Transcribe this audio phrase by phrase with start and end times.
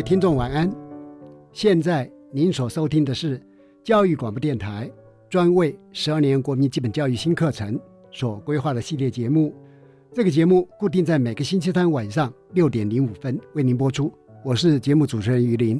[0.00, 0.74] 位听众晚安，
[1.52, 3.38] 现在您所收听的是
[3.84, 4.90] 教育广播电台
[5.28, 7.78] 专为十二年国民基本教育新课程
[8.10, 9.54] 所规划的系列节目。
[10.14, 14.10] 这个节目固定在每个星期三晚上六点零五分为您播出。
[14.42, 15.78] 我是节目主持人于林。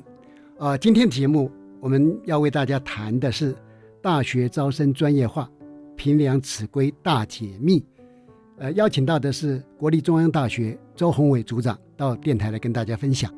[0.59, 3.57] 呃，今天节目我们要为大家谈的是
[4.03, 5.51] 大学招生专业化，
[5.97, 7.83] 评量此规大解密。
[8.59, 13.33] 呃，邀请到的是国立中央大学周宏伟组长到电台来跟大家分享。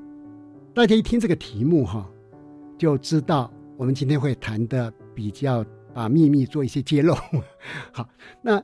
[0.74, 2.10] 大家一听这个题目哈，
[2.78, 7.14] 就知道我们今天会谈的比较把秘密做一些揭露。
[7.92, 8.08] 好，
[8.40, 8.56] 那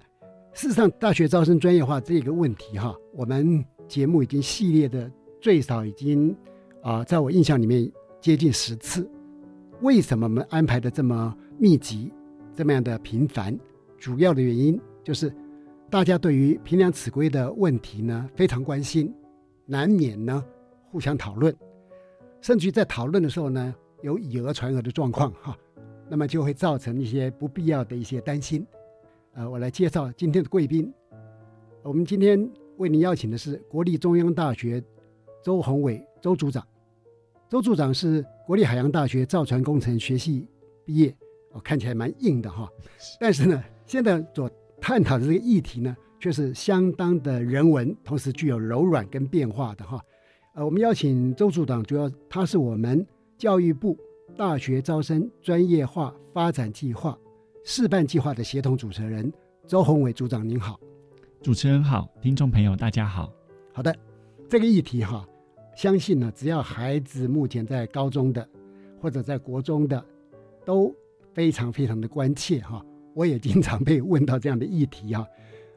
[0.55, 6.35] 事实上大学招生专业化这个问题哈，我们节目已经系列的最少已经
[6.83, 7.91] 啊，在我印象里面
[8.23, 9.07] 接近十次。
[9.83, 12.11] 为什么我们安排的这么密集，
[12.55, 13.57] 这么样的频繁？
[13.99, 15.31] 主要的原因就是
[15.91, 19.15] 大家对于平量此规的问题呢非常关心，
[19.67, 20.43] 难免呢
[20.91, 21.55] 互相讨论。
[22.41, 25.57] 甚至于在讨论的时候呢，有以讹传讹的状况哈，
[26.09, 28.67] 那么就会造成一些不必要的一些担心。
[29.35, 30.93] 呃，我来介绍今天的贵宾。
[31.83, 34.83] 我们今天为您邀请的是国立中央大学
[35.43, 36.67] 周宏伟周组长。
[37.49, 40.47] 周组长是国立海洋大学造船工程学系
[40.85, 41.17] 毕业，
[41.53, 42.69] 哦，看起来蛮硬的哈。
[43.21, 44.51] 但是呢，现在所
[44.81, 50.01] 探讨的这个议题呢，却是相当的人文，同时具有柔软跟变化的哈。
[50.59, 53.97] 呃，我们邀请周组长，主要他是我们教育部
[54.37, 57.17] 大学招生专业化发展计划
[57.65, 59.33] 示范计划的协同主持人
[59.69, 60.77] 周宏伟组长，您好，
[61.41, 63.33] 主持人好，听众朋友大家好。
[63.73, 63.95] 好的，
[64.49, 65.25] 这个议题哈，
[65.77, 68.45] 相信呢，只要孩子目前在高中的
[69.01, 70.05] 或者在国中的，
[70.65, 70.93] 都
[71.33, 72.85] 非常非常的关切哈。
[73.15, 75.25] 我也经常被问到这样的议题哈，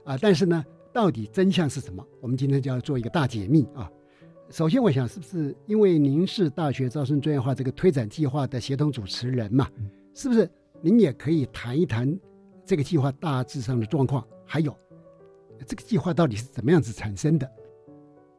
[0.06, 2.04] 啊，但是呢，到底真相是什么？
[2.20, 3.88] 我们今天就要做一个大解密啊。
[4.52, 9.66] 首先，我想是不是因为您是大学招生专业化这个推展计划的协同主持人嘛？
[10.14, 10.50] 是不是
[10.82, 12.20] 您也可以谈一谈
[12.66, 14.28] 这个计划大致上的状况？
[14.46, 14.76] 还有
[15.66, 17.50] 这个计划到底是怎么样子产生的？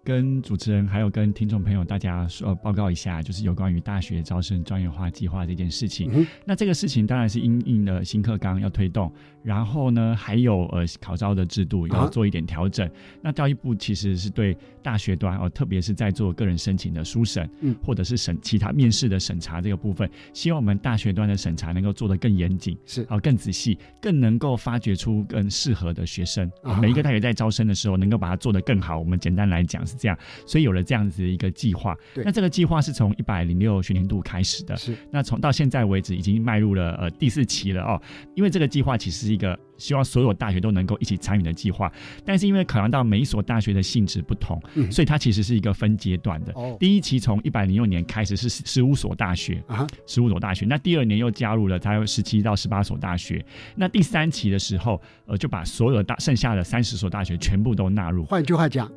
[0.04, 6.26] 跟主持人还有跟听众朋友大家说报告一下，就是有关于大学招生专业化计划这件事情。
[6.44, 9.12] 那这个事情当然是因应了新课纲要推动，
[9.44, 12.90] 然后呢还有呃考招的制度要做一点调整。
[13.20, 26.50] 那教育部其实是对大学端哦，特别是在做个人申请的书审，嗯，或者是审其他面试的审查这个部分，希望我们大学端的审查能够做得更严谨，是哦更仔细，更能够发掘出更适合的学生。
[26.80, 28.98] 每一个大学在招生的时候，能够把它做得更好。
[28.98, 29.80] 我们简单来讲。
[29.92, 31.96] 是这样，所以有了这样子的一个计划。
[32.16, 34.76] 那这个计划是从一百零六学年度开始的。
[34.76, 38.00] 是，那从到现在为止，已经迈入了呃第四期了哦。
[38.34, 41.92] 因为这个计划其实是一个希望所有大学都能够一起参与的计划，
[42.24, 44.60] 但是因为考量到每一所大学的性质不同，
[44.90, 46.52] 所以它其实是一个分阶段的。
[46.54, 50.64] 哦，第一期从一百零六年开始是十五所大学啊，十五所大学。
[50.66, 53.44] 那第二年又加入了它有十七到十八所大学。
[53.74, 58.24] 那第三期的时候，呃，就把所有大剩下的三十所大学全部都纳入。
[58.24, 58.90] 换句话讲。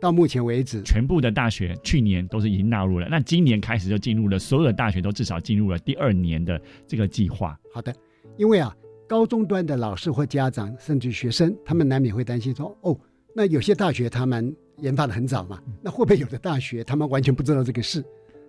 [0.00, 3.08] 到目前为止，全部的大学去年都是已经纳入了。
[3.10, 7.58] 那今年开始就进入了，所有的大学都至少进入了第二年的这个计划。
[7.72, 7.94] 好的，
[8.36, 8.74] 因为啊，
[9.08, 12.98] 高中端的老师或家长甚至学生，他们难免会担心说：哦，
[13.34, 18.04] 那有些大学他们研发的很早嘛，那会不会有的大学他们完全不知道这个事？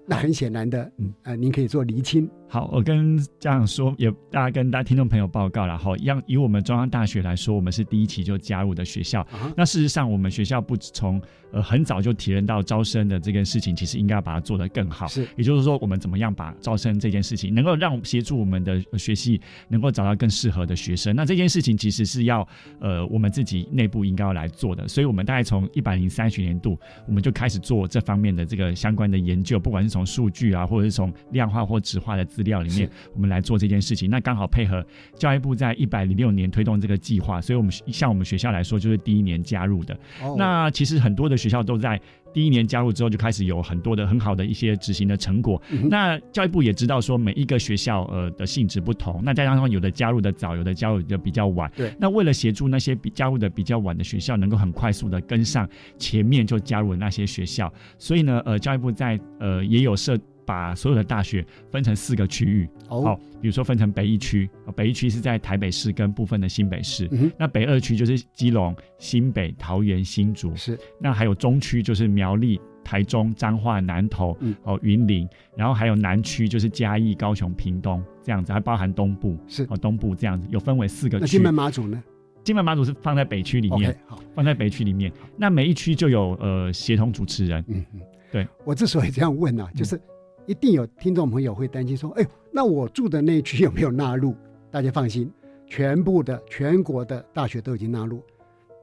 [0.06, 2.30] 那很显然的，嗯呃，您可以做厘清。
[2.50, 5.96] 好，我跟家长说，也大家跟大家听众朋友报告了哈。
[5.98, 9.26] 样以我们中央大学来说，我们是第一期就加入的学校。
[9.56, 11.22] 那事实上，我们学校不从
[11.52, 15.08] 呃很早就体认到招生的这件事情，其实应该要把它做得更好。
[15.08, 21.14] 是，也就是说，我们怎么样把招生这件事情能够让协助我们的学系能够找到更适合的学生。
[21.14, 22.48] 那这件事情其实是要
[22.80, 24.88] 呃我们自己内部应该要来做的。
[24.88, 32.26] 所以我们大概从一百零三学年度，我们就开始做这方面的这个相关的研究，不管是从数据啊，或者是从量化或质化的。
[32.38, 34.08] 资料里面，我们来做这件事情。
[34.12, 34.86] 那刚好配合
[35.16, 39.98] 教育部在一百零六年推动这个计划，所以我们像我们学校来说，就是第一年加入的。
[40.38, 42.00] 那其实很多的学校都在
[42.32, 45.60] 第一年加入之后，就开始有很多的很好的一些执行的成果。
[45.90, 51.72] 那教育部也知道说，每一个学校呃的性质不同，那再加上有的加入的早，有的加入的比较晚。
[51.76, 51.92] 对。
[52.00, 55.68] 那为了协助那些比加入的比较晚的学校，能够很快速的跟上
[55.98, 60.16] 前面就加入的那些学校，所以呢，呃，教育部在呃也有设。
[60.48, 75.28] 把所有的大学分成四个区域，好，比如说分成北一区，北一区是在台北市跟部分的新北市，那北二区就是基隆、新北、桃园、新竹，是，那还有中区就是苗栗、台中、彰化、南投，哦，云林，
[75.58, 81.22] 然后还有南区就是嘉义、高雄、屏东这样子，还包含东部，是，哦，东部这样子，有分为四个区。
[81.22, 82.02] 那金门马祖呢？
[82.46, 85.12] 金门马祖是放在北区里面，好，放在北区里面。
[85.36, 88.02] 那每一区就有呃协同主持人，嗯嗯，
[88.32, 88.48] 对。
[88.64, 90.00] 我之所以这样问呢，就是。
[90.48, 94.34] 一定有听众朋友会担心说：“哎呦，那我住的那区有没有纳入？”
[94.72, 95.30] 大家放心，
[95.68, 98.24] 全部的全国的大学都已经纳入。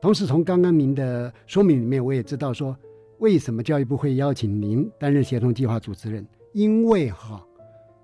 [0.00, 2.76] 同时，从刚刚您的说明里面，我也知道说，
[3.18, 6.26] 为什么教育部会邀请您担任协同计划主持人？
[6.52, 7.42] 因为哈，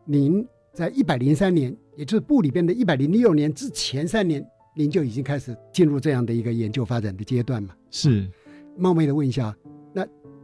[0.06, 4.42] 您在一百零三年，也就是部里边的一百零六年之前三年，
[4.74, 7.74] 您就已经开始进入这样的一个研究发展的阶段嘛？
[7.90, 8.26] 是。
[8.78, 9.59] 冒昧的问一下，那？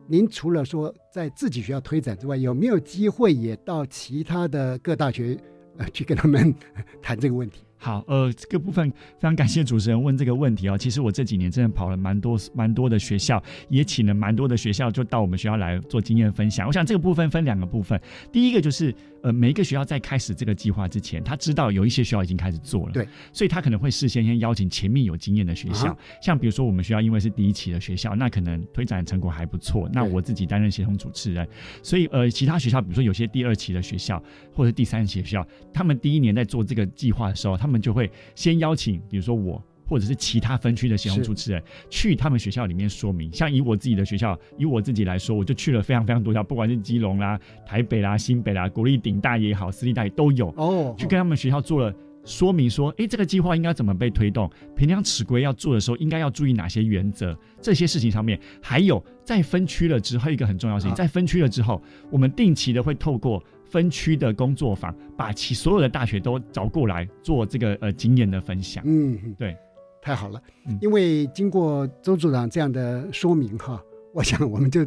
[0.08, 5.37] 您除了说在自己学校推展之外，有没有机会也到其他的各大学
[5.79, 6.55] 呃去跟他们
[7.03, 7.65] 谈这个问题？
[7.78, 10.76] 好，呃，这个部分非常感谢主持人问这个问题哦。
[10.78, 16.67] 其实我这几年真的跑了蛮多蛮多的学校，也请了蛮多的学校就到我们学校来做经验分享。
[16.67, 18.00] 我想这个部分分两个部分，
[18.32, 31.46] 第一个就是呃每一个学校在开始这个计划之前，他知道有一些学校已经开始做了，对，所以他可能会事先先邀请前面有经验的学校，像比如说我们学校因为是第一期的学校，那可能推展成果还不错，那我自己担任协同主持人，
[31.82, 34.23] 所以呃其他学校比如说有些第二期的学校
[34.56, 43.31] 或者第三学校，他们第一年在做这个计划的时候，他们就会先邀请，比如说我或者是其他分区的协同主持人去他们学校里面说明。
[43.32, 50.94] 像以我自己的学校，以我自己来说，我就去了非常非常多校，不管是基隆啦、台北啦、新北啦、国立顶大也好，私立大也都有哦。
[50.97, 51.94] 去跟他们学校做了
[52.25, 54.50] 说明，说，哎，这个计划应该怎么被推动？
[54.75, 57.38] 平量尺规要做的时候，应该要注意哪些原则？
[57.61, 61.81] 这些事情上面，还有在分区了之后，一个很重要事情，在分区了之后，
[62.11, 63.41] 我们定期的会透过。
[63.68, 68.82] 分区的工作坊，把其所有的大学都找过来做这个呃经验的分享。
[68.86, 69.56] 嗯，对，
[70.00, 70.40] 太好了。
[70.80, 73.82] 因为经过周组长这样的说明哈，
[74.14, 74.86] 我想我们就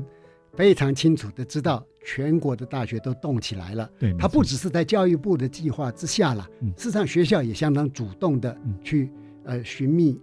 [0.54, 3.90] 非常清楚的知道，全国的大学都动起来了。
[4.00, 9.12] 对，它不只是在教育部的计划之下了，嗯事实上学校也相当主动的去
[9.44, 10.20] 呃寻觅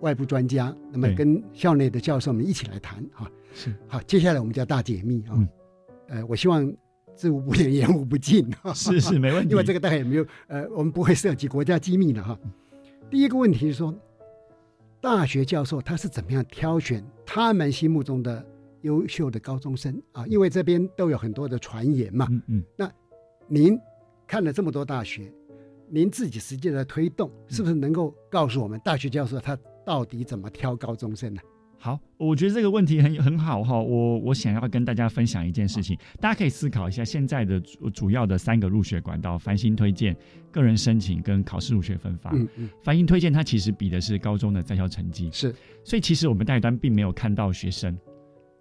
[0.00, 3.30] 外部专家，那么跟校内的教授们一起来谈哈。
[3.54, 5.48] 是，好，接下来我们叫大解密啊。
[6.08, 6.70] 呃，我希望。
[7.20, 8.50] 知无不言，言无不尽。
[8.74, 12.38] 是是没问题，因为这个大概也没有呃，我们不会涉及国家机密的哈。
[13.10, 13.94] 第一个问题是说，
[15.02, 18.42] 大学教授他是怎么样挑选他们心目中的
[18.80, 20.26] 优秀的高中生啊？
[20.26, 22.26] 因为这边都有很多的传言嘛。
[22.30, 22.64] 嗯嗯。
[22.74, 22.90] 那
[23.46, 23.78] 您
[24.26, 25.30] 看了这么多大学，
[25.88, 31.40] 您自己实际的推动，是不是能够告诉我们大学教授他到底怎么挑高中生呢？
[31.82, 33.80] 好，我觉得这个问题很很好哈。
[33.80, 40.14] 我我想要跟大家分享一件事情，大家可以思考一下现在的主主要的三个入学管道：繁星推荐、
[40.52, 42.32] 个人申请跟考试入学分发。
[42.34, 47.96] 嗯嗯，繁星推荐它其实比的是高中的在校成绩，是，所以其实我们代端并没有看到学生。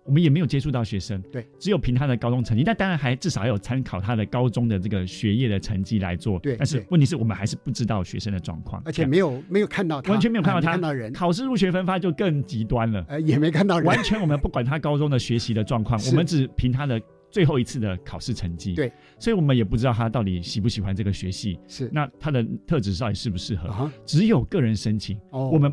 [0.06, 6.56] 我们也没有接触到学生，对，只有凭他的高中成绩，但当然还至少要有参考他的高中的这个学业的成绩来做，对。
[6.58, 11.14] 但是问题是我们还是不知道学生的状况，而且没有没有看到他，完全没有看到他看到人。
[11.14, 18.92] 考试入学分发就更极端了，呃，也没看到人，完全我们不管他高中的学习的状况， 我们只凭他的最后一次的考试成绩，对。
[19.20, 21.88] 所以我们也不知道他到底喜不喜欢这个学系，是。
[21.94, 23.92] 那他的特质到底适不适合？
[24.06, 25.50] 只有个人申请，哦。
[25.50, 25.72] 我们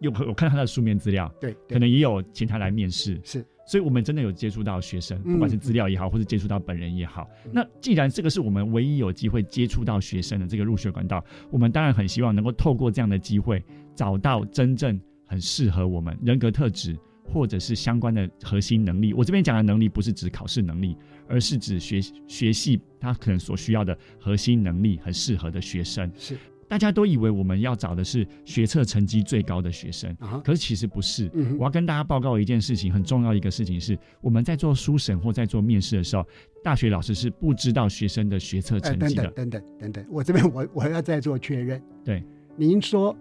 [0.00, 3.44] 有有看到他的书面资料，对，可能也有请他来面试，是。
[3.64, 7.28] 所以，我们真的有接触到学生，不管是资料也好，或者接触到本人也好。
[7.52, 13.62] 那既然这个是我们唯一有机会接触到学生的这个入学管道，我们当然很希望能够透过这样的机会，
[13.94, 19.14] 找到真正很适合我们人格特质，或者是相关的核心能力。
[19.14, 20.96] 我这边讲的能力不是指考试能力，
[21.28, 26.10] 而是指学学系他可能所需要的核心能力，很适合的学生。
[26.16, 26.36] 是。
[26.72, 31.30] 大家都以为我们要找的是学测成绩最高的学生，啊可是其实不是。
[31.34, 36.26] 嗯我要跟大家报告一件事情，很重要一个事情是，我们在做书审或在做面试的时候，
[36.64, 39.24] 大学老师是不知道学生的学测哎，成绩的。
[39.32, 41.78] 等等等等等等，我这边我 我要再做确认。
[42.02, 42.24] 对
[42.56, 43.14] 您说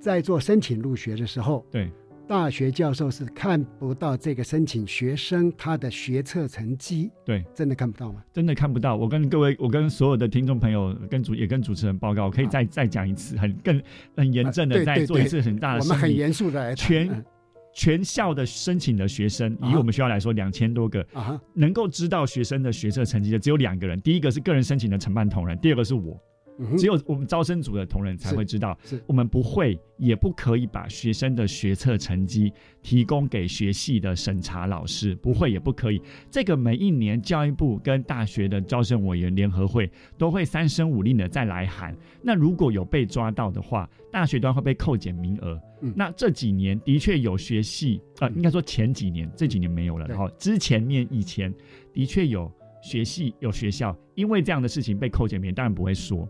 [0.00, 1.88] 在做申请入学的时候，对，
[2.28, 8.20] 大学教授是看不到这个申请学生他的学测成绩，对，真的看不到吗？
[8.32, 8.96] 真的看不到。
[8.96, 13.80] 我跟各位，我跟所有的听众朋友，跟主也跟主持人报告，我可以再再讲一次，很更
[14.16, 16.12] 很严正啊的再做一次很大的我们很。
[16.12, 17.24] 严肃的全嗯
[17.72, 26.20] 全校的申请的学生，啊以我们学校来说，两千多个，啊，能够知道学生的学测成绩的只有两个人，第一个是个人申请的承办同仁，第二个是我。
[26.58, 36.00] 嗯只有我们招生组的同仁才会知道，我们不会也不可以把学生的学测成绩提供给学系的审查老师，不会也不可以。
[36.30, 41.96] 这个每一年教育部跟大学的招生委员联合会都会三声五令的再来喊。
[42.22, 45.60] 那如果有被抓到的话，大学端会被扣减名额。
[45.82, 50.06] 嗯那这几年的确有学系，呃，应该说前几年，这几年没有了。
[50.06, 51.52] 对然后之前面以前
[51.92, 52.50] 的确有
[52.82, 56.26] 学系有学校因为这样的事情被扣减名额，当然不会说。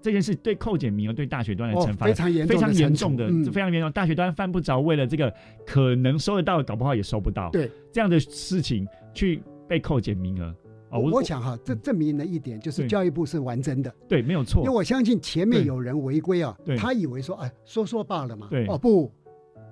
[0.00, 3.44] 这件事对扣减名额对大学端的哦惩，罚、非常严重非常严重的，嗯。
[3.46, 3.90] 非常严重。
[3.92, 5.32] 大学端犯不着为了这个
[5.66, 7.50] 可能收得到，搞不好也收不到。
[7.50, 7.70] 对。
[7.92, 10.54] 这样的事情去被扣减名额。
[10.90, 14.62] 哦，我我想哈，这证明了一点，就是教育部是完整的，对没有错。
[14.62, 18.66] 因为，我相信前面有人违规啊对，他以为说哎说说罢了嘛，对。
[18.68, 19.12] 哦不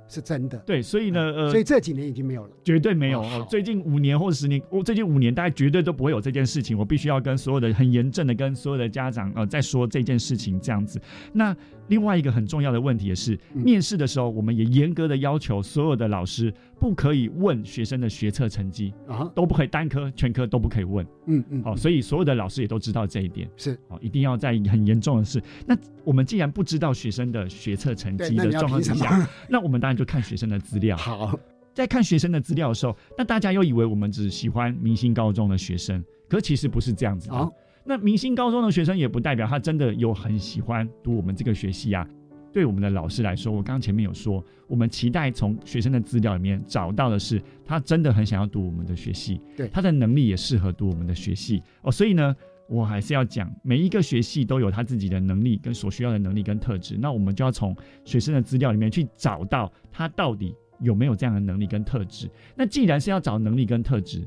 [0.08, 2.50] 是真的，对，所以呢，呃，所以这几年已经没有了。
[2.62, 3.24] 绝对没有。
[3.50, 6.78] 最近五年或者十年，我最近五年大概绝对都不会有这件事情。
[6.78, 11.00] 我必须要跟所有的很严正的跟所有的家长呃在说这件事情这样子。
[11.32, 11.56] 那
[11.88, 21.06] 另外一个很重要的问题也是，嗯面试的时候我们也严格的要求所有的老师不可以问学生的学测成绩，啊，都不可以单科全科都不可以问。
[21.26, 23.48] 嗯嗯，好、所以所有的老师也都知道这一点。
[23.56, 25.42] 是好、一定要在很严重的事。
[25.66, 29.28] 那我们既然不知道学生的学测成对，绩的状况之下？
[29.48, 30.96] 那我们当然就看学生的资料。
[30.98, 31.38] 好，
[31.74, 37.34] 在看学生的资料的时候，那大家又以为我们只喜欢明星高中的学生，可其实不是这样子的。
[37.34, 37.52] 好
[37.86, 42.06] 那明星高中的学生也不代表他真的有很喜欢读我们这个学系啊。
[42.52, 51.92] 对我们的老师来说，我刚刚前面有说，我们期待从学生的资料里面找到的是他真的很想要读我们的学系，对他的能力也适合读我们的学系哦。
[51.92, 52.34] 所以呢，
[52.66, 57.76] 我还是要讲，每一个学系都有他自己的能力跟所需要的能力跟特质，那我们就要从
[58.06, 62.26] 学生的资料里面去找到他到底有没有这样的能力跟特质。
[62.54, 64.26] 那既然是要找能力跟特质，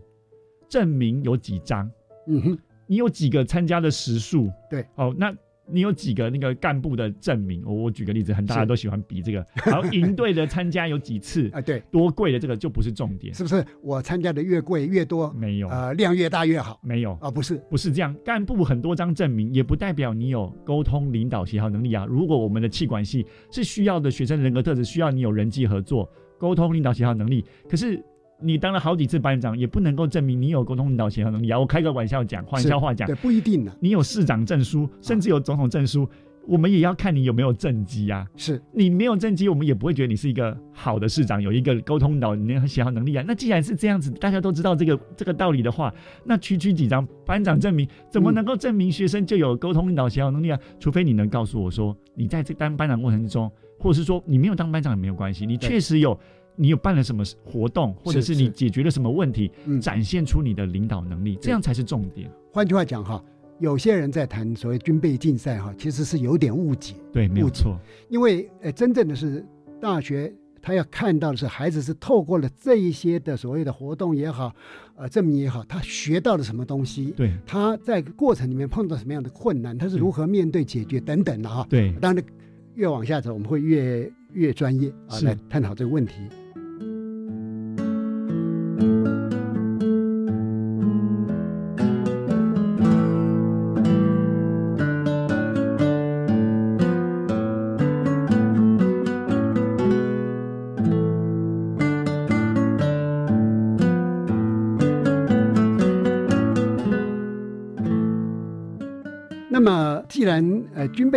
[0.70, 1.90] 证明有几张，
[2.28, 2.60] 嗯哼，
[2.90, 4.52] 你有几个参加的时数？
[4.68, 5.32] 对，哦，那
[5.72, 7.62] 你有几个那个干部的证明？
[7.64, 17.14] 我我举个例子，很大家都喜欢比这个， 然后营队的参加有几次，啊对，多贵的这个就不是重点，是不是我参加的越贵越多，没有，呃，量越大越好没有。
[17.22, 17.30] 啊？
[17.30, 22.08] 不是，不是这样，干部很多张证明，也不代表你有沟通、领导、协调能力啊。
[22.10, 28.04] 如果我们的气管系是需要的学生人格特质，需要你有人际合作、沟通、领导、协调能力，可是
[28.42, 31.60] 你当了好几次班长，也不能够证明你有沟通、领导、协调能力啊。
[31.60, 36.08] 我开个玩笑讲，玩笑话讲对，，不一定的，你有市长证书，甚至有总统证书，
[36.48, 38.26] 我们也要看你有没有政绩啊。
[38.38, 43.24] 是你没有政绩，我们也不会觉得你是一个好的市长，有一个沟通领导、你协调能力啊。
[43.28, 45.94] 那既然是这样子，大家都知道这个这个道理的话，
[46.24, 50.60] 那区区几张班长证明，怎么能够证明学生就有沟通领导协调能力啊？
[50.80, 56.18] 除非你能告诉我说，你在这当班长过程之中，或者是说你没有当班长也没有关系，你确实有。
[56.60, 62.30] 你有办了什么活动，或者是你解决了什么问题，嗯展现出你的领导能力，这样才是重点。
[62.52, 63.24] 换句话讲哈，
[63.60, 67.80] 有些人在谈所谓军备竞赛哈，其实是有点误解，对，没有错。
[68.10, 69.46] 因为呃，真正的是
[69.80, 70.34] 大学。
[70.62, 74.54] 他要看到的是，孩子是透过了这一些的所谓的活动也好，
[74.98, 81.66] 呃，证明也好，他学到了什么东西，对他在过程里面碰到什么样的困难，他是如何面对、解决等等的哈。
[81.70, 82.22] 对，当然，
[82.76, 86.16] 越往下走，我们会越越专业啊，来探讨这个问题。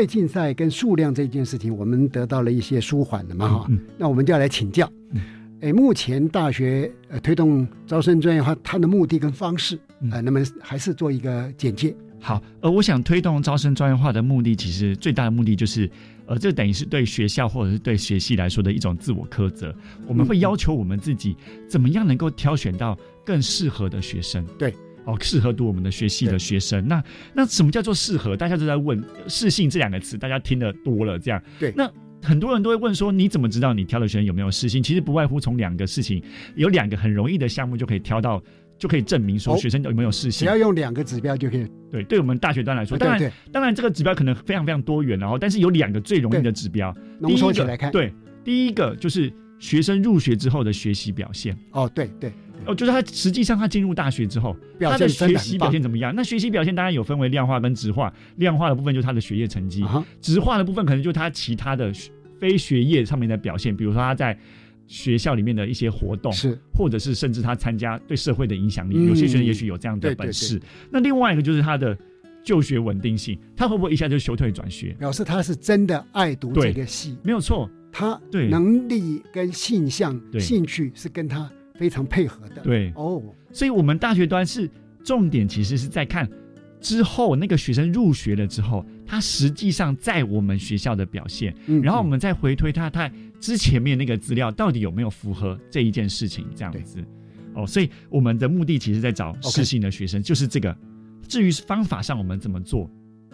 [0.02, 4.90] 备竞赛跟数量这件事情，我们得到了一些舒缓的嘛哈，嗯那我们就要来请教。
[5.60, 11.94] 哎，目前大学呃推动招生专业化，它的目的跟方式，嗯呃，那么还是做一个简介。
[12.18, 15.88] 好，呃，我想推动招生专业化的目的，其实最大的目的就是，
[16.26, 19.72] 呃，这等于是对学校或者是对学系来说的一种自我苛责。
[20.08, 21.36] 我们会要求我们自己
[21.68, 24.44] 怎么样能够挑选到更适合的学生。
[24.58, 24.74] 对。
[25.04, 27.02] 哦，适合读我们的学系的学生，那
[27.34, 28.36] 那什么叫做适合？
[28.36, 31.72] 大家都在问“适性”这两个词，大家听得多了，这样对。
[31.76, 31.90] 那
[32.22, 34.82] 很多人都会问说，你怎么知道你挑的学生有没有适性？
[34.82, 36.22] 其实不外乎从两个事情，
[36.54, 38.40] 有两个很容易的项目就可以挑到，
[38.78, 40.40] 就可以证明说学生有没有适性。
[40.40, 41.66] 只要用两个指标就可以。
[41.90, 47.90] 对，对我们大学端来说，当然当然这个指标可能非常非常多元，然后但是有两个最容易的指标，浓缩起来看。
[47.90, 51.58] 对，第一个就是学生入学之后的学习表现。
[51.72, 52.32] 哦，对对。
[52.66, 56.14] 哦，就是他实际上他进入大学之后，他的学习表现怎么样？
[56.14, 58.12] 那学习表现当然有分为量化跟质化。
[58.36, 59.84] 量化的部分就是他的学业成绩，
[60.20, 61.92] 质化的部分可能就是他其他的
[62.38, 64.38] 非学业上面的表现，比如说他在
[64.86, 69.06] 学校里面的一些活动，是或者是甚至他参加对社会的影响力。
[69.06, 70.60] 有些学生也许有这样的本事。
[70.90, 71.96] 那另外一个就是他的
[72.44, 74.94] 就学稳定性，他会不会一下就休退转学？
[74.98, 77.68] 表示他是真的爱读这个系，没有错。
[77.90, 81.50] 他对能力跟性向、兴趣是跟他。
[81.82, 82.92] 非常配合的，对。
[82.94, 83.20] 哦，
[83.50, 84.70] 所以我们大学端是
[85.02, 86.30] 重点，其实是在看
[86.80, 93.10] 之后那个学生入学了之后，他实际上在我们学校的表现，嗯、然后我们再回推他他
[93.40, 97.04] 之前面那个资料到底有没有符合这一件事情，这样子。
[97.54, 100.76] 哦，所以我们的目的其实在找适性的学生，就是这个。
[101.26, 102.88] 至于方法上我们怎么做，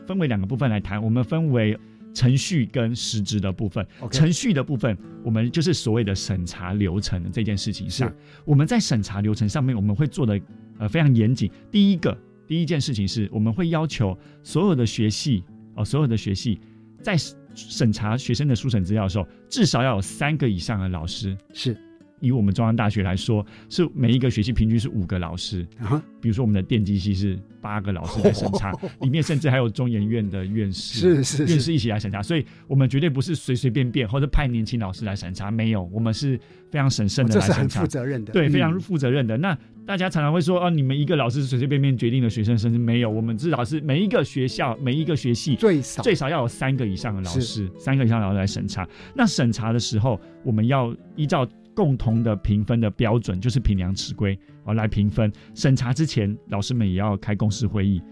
[0.06, 1.78] 分为两个部分来谈，我们分为。
[2.14, 7.88] 程序跟实质的部分，程序的部分，我们就是所谓的审查流程这件事情。
[7.88, 8.12] 上，
[8.44, 10.40] 我们在审查流程上面，我们会做的
[10.78, 11.50] 呃非常严谨。
[11.70, 15.44] 第一个，第一件事情是，我们会要求所有的学系
[15.76, 16.60] 哦，所有的学系
[17.02, 17.16] 在
[17.54, 21.36] 审查学生的书审资料的时候，至少要有三个以上的老师。
[21.52, 21.76] 是，
[22.20, 25.66] 以我们中央大学来说，是每一个学系平均是五个老师。
[25.78, 27.38] 啊，比如说我们的电机系是。
[27.60, 28.70] 八个老师来审查，
[29.02, 36.38] 里面甚至还有中研院的院士，是是院士一起来审查，所以我们绝对不是随随便便或者派年轻老师来审查，没有，我们是
[36.70, 39.36] 非常审慎的来审查，这是很负责任的，对，非常负责任的。
[39.36, 48.88] 那大家常常会说，哦，你们一个老师随随便便决定了学生甚至没有，我们至少是每一个学校每一个学系最少最少要有三个以上的老师，三个以上老师来审查。
[49.16, 51.44] 那审查的时候，我们要依照
[51.78, 55.30] 共同的评分的标准，就是评量尺规啊来评分。
[55.54, 58.02] 审查之前，老师们也要开公司会议。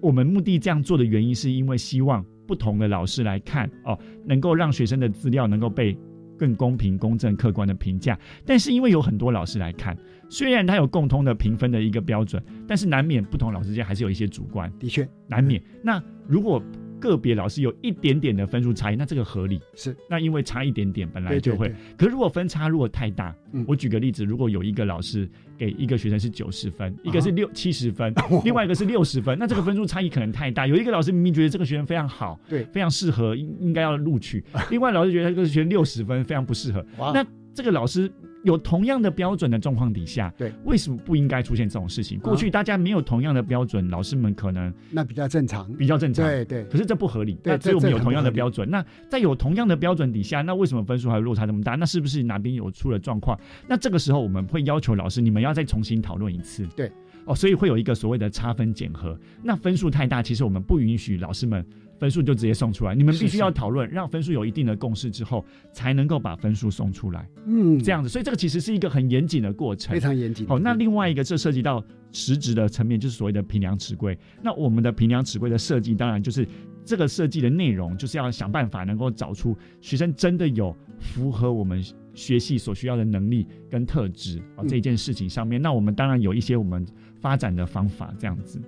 [0.00, 5.98] 我们目的这样做的原因，是因为希望不同的老师来看哦，能够让学生的资料能够被
[6.38, 8.16] 更公平、公正、客观的评价。
[8.44, 15.60] 但是因为有很多老师来看，虽然他有共通的评分的一个标准，但是难免不同老师间还是有一些主观，的确难免。
[15.82, 16.62] 那如果
[17.00, 19.96] 个别老师有一点点的分数差异，那这个合理是。
[20.08, 28.12] 那因为差一点点本来就会，可如果分差如果太大，嗯，我举个例子，如果有一个老师给一个学生是九十分，一个是六七十分，
[28.44, 30.66] 另外一个是六十分，那这个分数差异可能太大。
[30.66, 38.10] 有一个老师明明觉得这个学生非常好，对，非常适合，应应该要录取； 另外老师觉得这个学生六十分非常不适合，那这个老师。
[38.46, 42.16] 有同样的标准的状况底下，对，为什么不应该出现这种事情？
[42.20, 46.64] 过去大家没有同样的标准，老师们可能那比较正常，比较正常，对对。
[46.66, 48.70] 可是这不合理，对，只有我们有同样的标准。
[48.70, 51.74] 那在有同样的标准底下，那为什么分数还有落差这么大？
[51.74, 53.36] 那是不是哪边有出了状况？
[53.66, 56.64] 那这个时候我们会要求老师，你们要再重新讨论一次。
[56.76, 56.88] 对，
[57.24, 59.18] 哦，所以会有一个所谓的差分检核。
[59.42, 61.66] 那分数太大，其实我们不允许老师们。
[61.98, 67.28] 分数就直接送出来，你们必须要讨论，让分数有一定的共识之后，才能够把分数送出来。
[67.46, 70.46] 嗯，这样子，所以这个其实是一个很严谨的过程，非常严谨。
[70.46, 71.82] 好，那另外一个，这涉及到
[72.12, 74.18] 实质的层面，就是所谓的评量尺规。
[74.42, 76.46] 那我们的评量尺规的设计，当然就是
[76.84, 81.82] 这个设计的内容，就是要想办法能够找出学生真的有符合我们
[82.14, 85.60] 学习所需要的能力跟特质啊这件事情上面。
[85.60, 86.86] 那我们当然有一些我们
[87.20, 88.60] 发展的方法，这样子。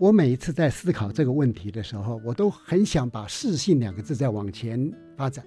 [0.00, 5.44] 我每一次在思考这个问题的时候，我都很想把“适性”两个字再往前发展，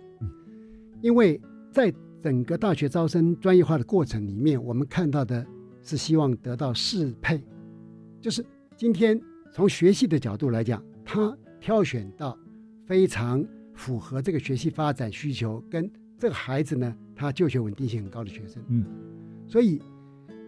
[1.01, 5.43] 因为在整个大学招生专业化的过程里面，我们看到的
[5.81, 7.41] 是希望得到适配，
[8.21, 8.45] 就是
[8.77, 9.19] 今天
[9.51, 12.37] 从学习的角度来讲，他挑选到
[12.85, 18.85] 非常符合这个学习发展需求，跟这个孩子呢，他就学稳定性很高的学生，嗯，
[19.47, 19.81] 所以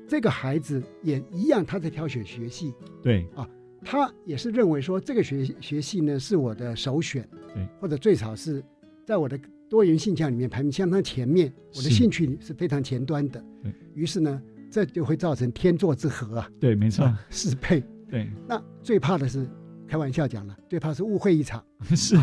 [0.07, 3.27] 这个孩子也一样，他在挑选学系，对。
[3.35, 3.49] 啊。
[3.87, 8.61] 他也是认为说，这个学学系呢是我的首选，对，或者最少是
[9.05, 13.39] 在我的多元性向里面排名相当前面，我的兴趣是非常前端的。
[13.61, 16.49] 对于是呢，这就会造成天作之合啊。
[16.59, 17.83] 对，没错，适配。
[18.09, 19.47] 对，那最怕的是，
[19.87, 21.63] 开玩笑讲了，最怕是误会一场。
[21.95, 22.15] 是，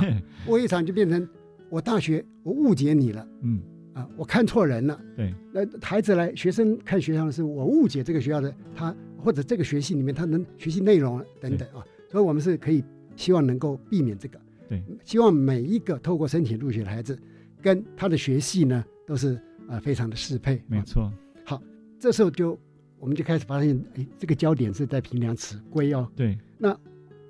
[0.48, 1.26] 误会一场就变成
[1.70, 3.28] 我大学我误解你了。
[3.42, 3.62] 嗯，
[3.94, 5.00] 啊，我看错人了。
[5.16, 8.92] 对，那孩子来，学生看学校的是我误解这个学校的他。
[9.22, 12.82] 或者这个学系里面他能学习内容等等啊，所以我们是可以
[13.16, 14.40] 希望能够避免这个。
[14.68, 17.18] 对，希望每一个透过申请入学的孩子，
[17.60, 20.62] 跟他的学系呢都是呃非常的适配。
[20.66, 21.12] 没错。
[21.44, 21.62] 好，
[21.98, 22.58] 这时候就
[22.98, 26.10] 我们就开始发现，哎，这个焦点是在平凉尺规哦。
[26.16, 26.36] 对。
[26.58, 26.76] 那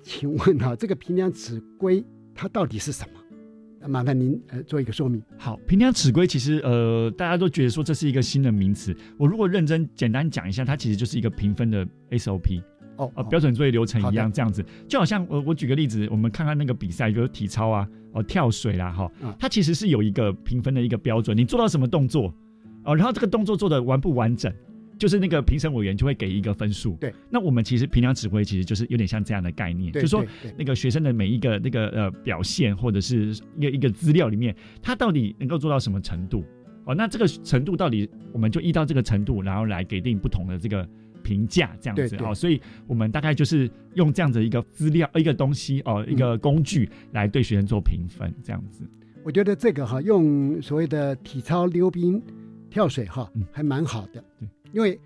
[0.01, 2.03] 请问哈，这个平凉尺规
[2.33, 3.22] 它到底是什么？
[3.87, 5.21] 麻烦您呃做一个说明。
[5.37, 8.95] 好，平凉尺规其实呃大家都觉得说这是一个新的名词。
[9.17, 12.61] 我如果认真简单讲一下，它其实就是一个评分的 SOP。
[12.95, 22.31] 哦，呃，标准作业流程一样，这样子，就好像我我举个例子，我们看看那个比赛，比如体操啊，哦，跳水啦，哈，它其实是有一个评分的一个标准，你做到什么动作，
[22.83, 24.53] 哦，然后这个动作做的完不完整，
[24.97, 26.95] 就是那个评审委员就会给一个分数。
[26.99, 30.25] 对，那我们其实平常指挥其实就是有点像这样的概念，就是说
[30.57, 36.43] 那个学生的每一个那个呃表现或者是一个一个资料里面，他到底能够做到什么程度，
[36.85, 40.87] 哦，那这个程度到底我们就依照这个程度，然后来给定不同的这个。
[41.23, 48.83] 评价这样子哦，所以我们大概就是用这样子一个资料、一个东西哦，一个工具来对学生做评分这样子。
[49.23, 52.21] 我觉得这个哈，用所谓的体操、溜冰、
[52.69, 54.21] 跳水哈，还蛮好的。
[54.37, 54.99] 对，因为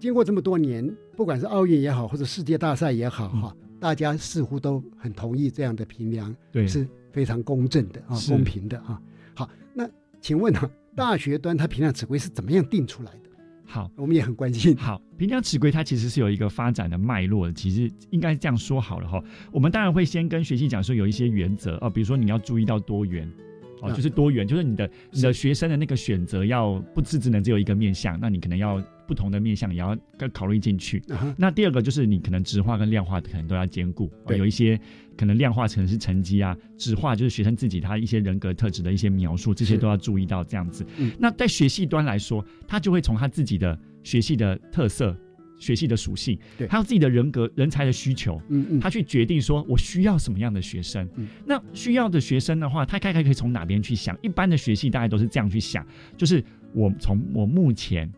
[0.00, 9.00] 经过这么多年，不管是奥运也好，或者世界大赛也好哈，大家似乎都很同意这样的评量，对，是非常公正的啊，公平的啊。
[9.34, 9.88] 好，那
[10.20, 13.30] 请问哈，大学端它评量指挥是怎么样定出来的？
[13.66, 14.74] 好，我们也很关心。
[14.76, 19.22] 好，平量尺规它其实是有一个发展的脉络的，其实应该这样说好了哈。
[19.52, 23.30] 我们当然会先跟学习讲说有一些原则啊，比如说你要注意到多元
[23.82, 29.96] 哦，就是多元，就是你的你的学生的那个选择要不是只能只有一个面向，那你可能要不同的面向也要
[30.32, 31.02] 考虑进去。
[31.36, 34.80] 那第二个就是你可能直化跟量化可能都要兼顾，有一些。
[35.16, 40.82] 可能量化成是成绩啊，纸化就是学生自己他一些人格特质的一些描述，这些都要注意到这样子。
[41.18, 45.14] 那在学系端来说，他就会从他自己的学系的特色、
[45.60, 51.08] 学系的属性，对，还有自己的人格、人才的需求，嗯嗯，他去决定说我需要什么样的学生。
[51.16, 54.18] 嗯那需要的学生的话，他大概可以从哪边去想？
[54.22, 56.42] 一般的学系大概都是这样去想，就是
[56.72, 58.10] 我从我目前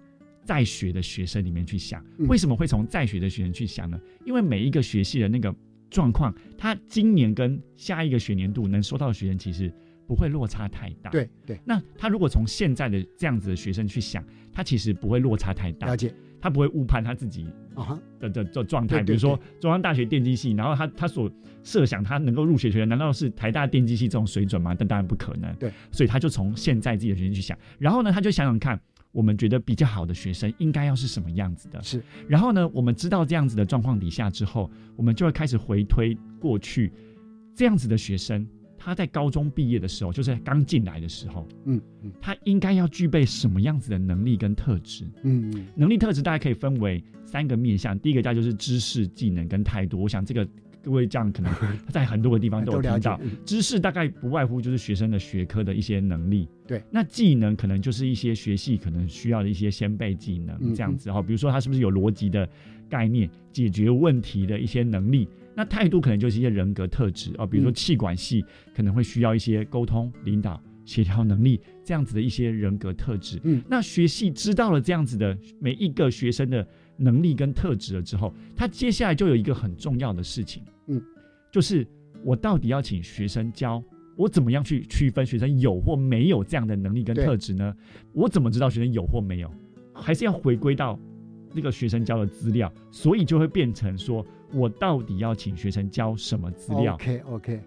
[0.44, 4.00] 在学的学生里面去想，为什么会从在学的学生去想呢？
[4.24, 5.55] 因为每一个学系的那个。
[5.94, 9.70] 状况，他今年跟下一个学年度能收到的学生其实
[10.07, 11.11] 不会落差太大。
[11.11, 15.87] 对对，那他如果从现在的这样子的学生去想，他其实不会落差太大。
[15.87, 16.11] 了解，
[16.42, 19.02] 他不会误判他自己啊的的的状态。
[19.02, 21.31] 比如说中央大学电机系，然后他他所
[21.62, 24.74] 设想他能够入学学生，难道是台大电机系这种水准吗？
[24.78, 25.55] 但当然不可能。
[25.55, 28.78] 对，所以他就从现在自己的学生去想，然后呢，他就想想看。
[29.12, 31.83] 我们觉得比较好的学生应该要是什么样子的？
[31.83, 32.02] 是。
[32.26, 36.90] 然后呢，我们知道这样子的状况底下之后，我们就会开始回推过去，
[37.55, 38.48] 这样子的学生，
[38.83, 45.05] 他在高中毕业的时候，就是刚进来的时候，嗯嗯，他应该要具备什么样子的能力跟特质？
[45.23, 50.01] 嗯嗯，能力特质大概可以分为三个面向，第一个叫就是知识、技能跟态度。
[50.03, 50.47] 我想这个。
[50.85, 51.55] 各位这样可能
[51.90, 62.49] 在很多个地方都有 听到，知识大概不外乎就是学生的学科的一些能力，对，那技能可能就是一些学系可能需要的一些先辈技能这样子哈，比如说他是不是有逻辑的
[62.90, 76.67] 概念、解决问题的一些能力，那态度可能就是一些人格特质啊，比如说气管系可能会需要一些沟通、领导、协调能力这样子的一些人格特质，嗯，那学系知道了这样子的每一个学生的。
[76.99, 81.03] 能力跟特质了之后，他接下来就有一个很重要的事情，嗯，
[81.51, 81.85] 就是
[82.23, 83.83] 我到底要请学生教
[84.15, 87.75] 我怎么样去区分学生有或没有这样的能力跟特质呢？
[88.12, 89.51] 我怎么知道学生有或没有？
[89.95, 90.97] 还是要回归到
[91.55, 97.61] 那个学生教的资料，所以就会变成说我到底要请学生交什么资料？OK OK。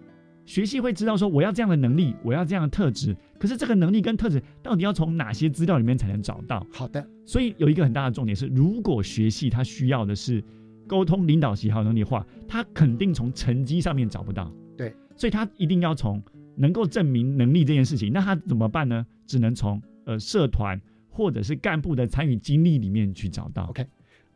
[0.44, 3.16] 学习会知道说我要这样的能力，我要这样的特质。
[3.38, 6.64] 可是这个能力跟特质到底要从哪些资料里面才能找到？
[6.72, 10.42] 好的，所以有一个很大的重点是，如果学系他需要的是
[10.86, 14.52] 沟通、领导、喜好能力的话，他肯定从成绩上面找不到。
[14.76, 16.22] 对，所以他一定要从
[16.54, 18.12] 能够证明能力这件事情。
[18.12, 19.04] 那他怎么办呢？
[19.26, 23.64] 只能从呃社团或者是干部的参与经历里面去找到。
[23.64, 23.84] OK，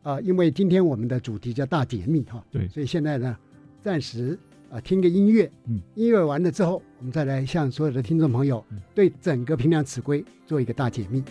[0.03, 3.37] 啊，因为今天我们的主题叫大解密哈，对，所以现在呢，
[3.81, 4.37] 暂时。
[4.71, 8.63] 啊，听个音乐，嗯，音乐完了之后，我们再来向所有的听众朋友
[8.95, 11.21] 对整个平量尺规做一个大解密。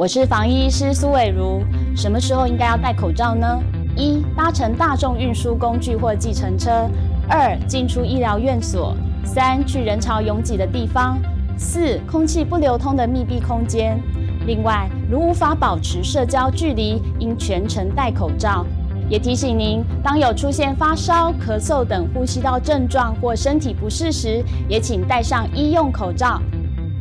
[0.00, 1.62] 我是防疫医师苏伟如。
[1.94, 3.46] 什么时候应该要戴口罩呢？
[3.94, 6.88] 一、搭乘大众运输工具或计程车；
[7.28, 8.94] 二、进出医疗院所；
[9.26, 11.18] 三、去人潮拥挤的地方；
[11.58, 14.00] 四、空气不流通的密闭空间。
[14.46, 18.64] 另外，如无法保持社交距离，应全程戴口罩。
[19.06, 26.40] 也提醒您，当有出现发烧、咳嗽等呼吸道症状或身体不适时，也请戴上医用口罩。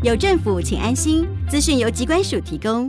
[0.03, 1.25] 有政府，请安心。
[1.49, 2.87] 资讯由机关署提供。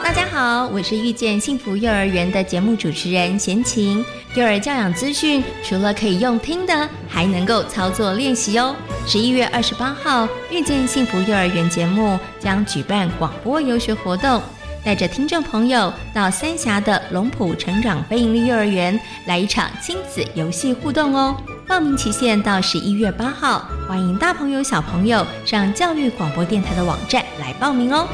[0.00, 4.04] 大家好，我是遇见幸福幼儿园的节目主持人贤琴。
[4.36, 8.76] 幼儿教养资讯除了可以用听的，还能够操作练习哦。
[9.04, 14.40] 十一月二十八号，遇见幸福幼儿园节目将举办广播游学活动。
[14.84, 21.36] 带着听众朋友到三峡的龙浦成长非营利幼儿园来一场亲子游戏互动哦！
[21.68, 28.08] 报名期限到十一月八号，欢迎大朋友小朋友上教育广播电台的网站来报名哦。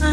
[0.00, 0.06] 唉，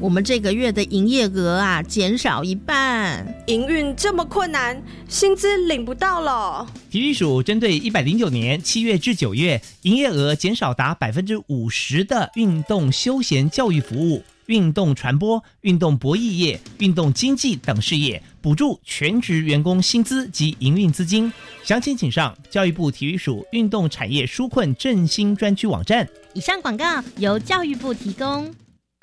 [0.00, 6.66] 我们这个月的营业额啊减少一半，营运这么困难，薪资领不到了。
[6.90, 14.24] 体育署针对一百零九年七月至九月营业额减少达百分之五十的运动休闲教育服务。
[14.48, 21.30] 运动传播、运动博弈业、运动经济等事业补助全职员工薪资及营运资金，
[21.62, 26.08] 详情请上教育部体育署运动产业纾困振兴专区网站。
[26.32, 26.84] 以上广告
[27.18, 28.50] 由教育部提供。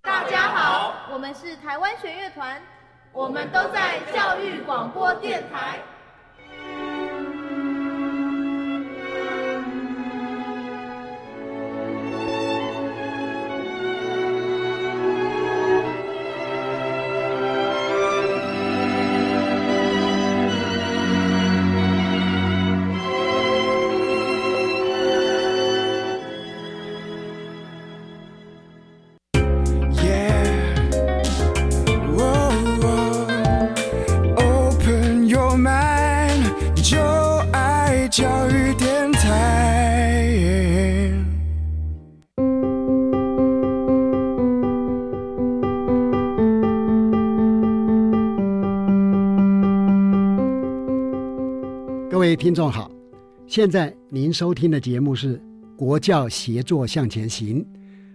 [0.03, 2.59] 大家好，我们是台湾弦乐团，
[3.13, 5.79] 我们都在教育广播电台。
[52.55, 52.89] 众好，
[53.45, 55.37] 现在您收听的节目是
[55.75, 57.61] 《国教协作向前行》。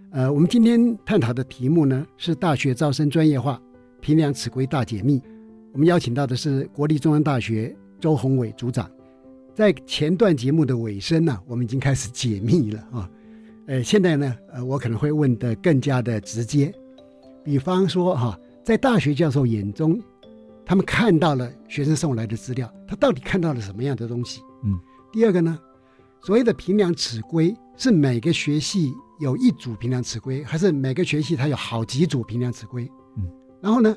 [0.09, 3.61] 呃，我们今天探讨的题目呢是大学招生专业化，
[4.01, 5.21] 评量此规大解密。
[5.71, 8.89] 我们邀请到的是国立中央大学周宏伟组长。
[9.53, 13.07] 在前段节目的尾声呢，我们已经开始解密了啊。
[13.67, 16.73] 呃，现在呢，呃，我可能会问的更加的直接，
[17.43, 20.01] 比方说哈，在大学教授眼中。
[20.65, 24.41] 他们看到了学生送来的资料，他到底看到了什么样的东西？
[24.63, 24.79] 嗯，
[25.11, 25.59] 第二个呢，
[26.21, 32.89] 所谓的评量尺规是每个学系有一组评量尺规，还是每个学系它有好几组评量尺规？
[33.17, 33.29] 嗯，
[33.61, 33.95] 然后呢，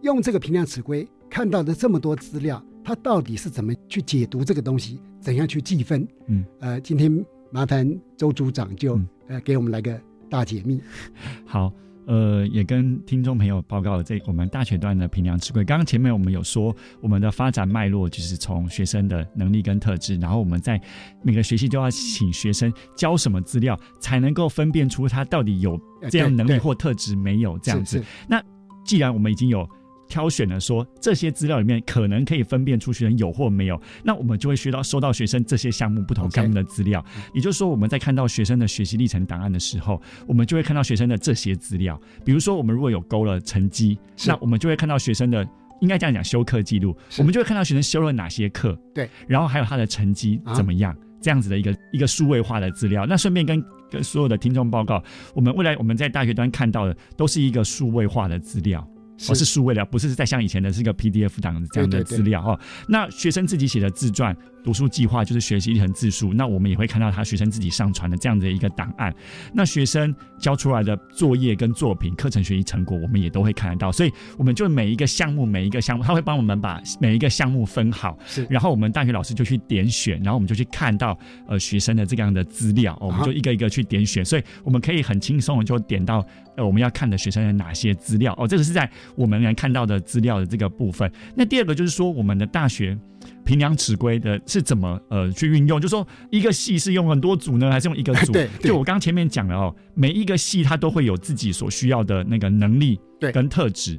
[0.00, 6.08] 用这个评量尺规看到的这么多资料，他到底是怎么去解读这个东西，怎样去计分？
[6.26, 10.80] 嗯，呃，今天麻烦周组长就呃给我们来个大解密。
[11.46, 11.72] 好。
[12.08, 15.62] 呃，也跟听众朋友报告了这我们大学段的评量智慧。
[15.62, 20.80] 刚刚前面我们有说，我们的发展脉络就是从学生的能力跟特质，然后我们在
[21.22, 25.78] 每个学期都要请学生交什么资料，才能够分辨出他到底有
[26.10, 28.02] 这样能力或特质没有这样子。
[28.26, 28.42] 那
[28.86, 29.68] 既然我们已经有。
[30.08, 37.04] 挑选了说这些资料里面可能可以分辨出学生有或没有，那我们就会学到收到学生这些项目不同项目的资料。
[37.34, 42.00] 也就是说，我们在看到学生的学习历程档案的时候，我们就会看到学生的这些资料。
[42.24, 45.46] 比如说，我们如果有勾了成绩，那我们就会看到学生的
[45.80, 53.06] 应该这样讲修课记录，我们就会看到学生修了哪些课，对，然后还有他的成绩怎么样，这样子的一个一个数位化的资料。
[53.06, 55.02] 那顺便跟跟所有的听众报告，
[55.34, 58.86] 我们未来我们在大学端看到的都是一个数位化的资料。
[59.28, 62.58] 我是数位的，不是在像以前的是个 PDF 档这样的资料哦。
[62.86, 64.36] 那学生自己写的自传。
[64.64, 69.14] 读书计划就是学习历程自述，那我们也会看到他学生自己上传的这样的一个档案。
[69.54, 73.90] 那学生交出来的作业跟作品、课程学习成果，我们也都会看得到。
[73.90, 78.46] 所以，我们就每一个项目、每一个项目，他会帮我们把每一个项目分好，是。
[78.50, 86.22] 然后我们大学老师就去点选，然后我们就去看到呃学生的这样的资料，我们就一个一个去点选，所以我们可以很轻松的就点到
[86.58, 88.46] 呃我们要看的学生有哪些资料哦。
[88.46, 91.10] 这个是在我们能看到的资料的这个部分。
[91.34, 92.98] 那第二个就是说，我们的大学。
[93.44, 95.80] 评量尺规的是怎么呃去运用？
[95.80, 98.32] 就说一个系是用很多组呢，还是用一个 组？
[98.32, 103.00] 对，就我刚前面讲了哦，每一个系它都会有自己所需要的那个能力
[103.32, 103.98] 跟特质。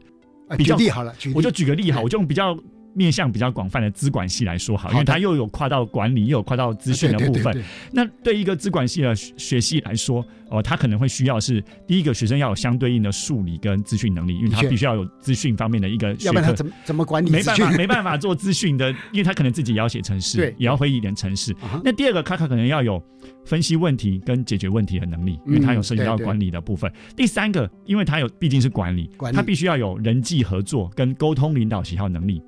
[0.60, 2.58] 举例好了，我就举个例哈，我就用比较
[2.94, 7.64] 面向比较广泛的资管系来说好，因为它又有跨到管理，又有跨到资讯的部分。
[7.92, 16.54] 那对一个资管系的学系来说，哦，他可能会需要是第一个学生要有相对应的数理跟资讯能力，因为他必须要有资讯方面的一个学科。
[16.54, 17.30] 怎么怎么管理？
[17.30, 21.56] 没办法，没办法做资讯的，因为他可能自己也要写程式，也要会一点程式。
[21.84, 23.02] 那第二个，卡卡可能要有
[23.46, 26.92] 分析问题跟解决问题的能力，因为他有涉及到管理的部分。
[27.16, 32.42] 第三个，因为他有毕竟是管理，他必须要有人际合作跟沟通、领导、喜好能力。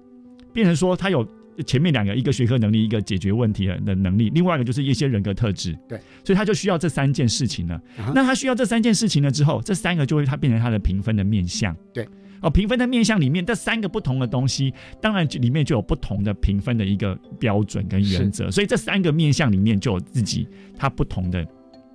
[0.54, 1.28] 变成说他有
[1.66, 5.78] 前面两个，一个学科能力，一个解决问题的能力，另外一个就是一些人格特质。
[5.88, 7.80] 对，所以他就需要这三件事情了。
[8.16, 11.76] 那他需要这三件事情了之后，这三个就会他变成他的评分的面向。
[11.94, 12.08] 对，
[12.42, 18.50] 哦，评分的面向里面这三个不同的东西，当然里面就有不同的评分的一个标准跟原则。
[18.50, 21.46] 所以这三个面向里面就有自己他不同的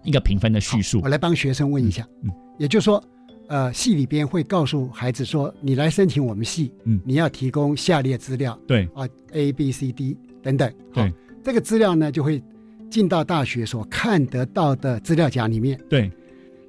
[0.04, 1.00] 一个评分的叙述。
[1.02, 3.02] 我来帮学生问一下，嗯，也就是说。
[3.48, 11.12] 呃，系里边会告诉孩子说，你来申请我们系，嗯，你要提供下列资料，对啊，A、B、C、D 等等，对，
[11.44, 12.42] 这个资料呢就会
[12.90, 16.10] 进到大学所看得到的资料夹里面，对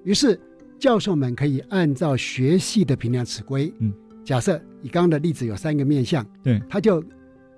[0.03, 0.39] 于是
[0.77, 3.91] 教授们可以按照学系的评量尺规，嗯，
[4.23, 7.03] 假设以刚刚的例子有三个面向，对，他就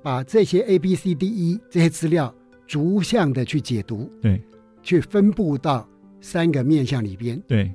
[0.01, 2.33] 把这些 A、B、C、D、E 这些资料
[2.65, 4.41] 逐项的去解读，对，
[4.81, 5.85] 去分布到
[6.21, 7.69] 三个面向里边，对。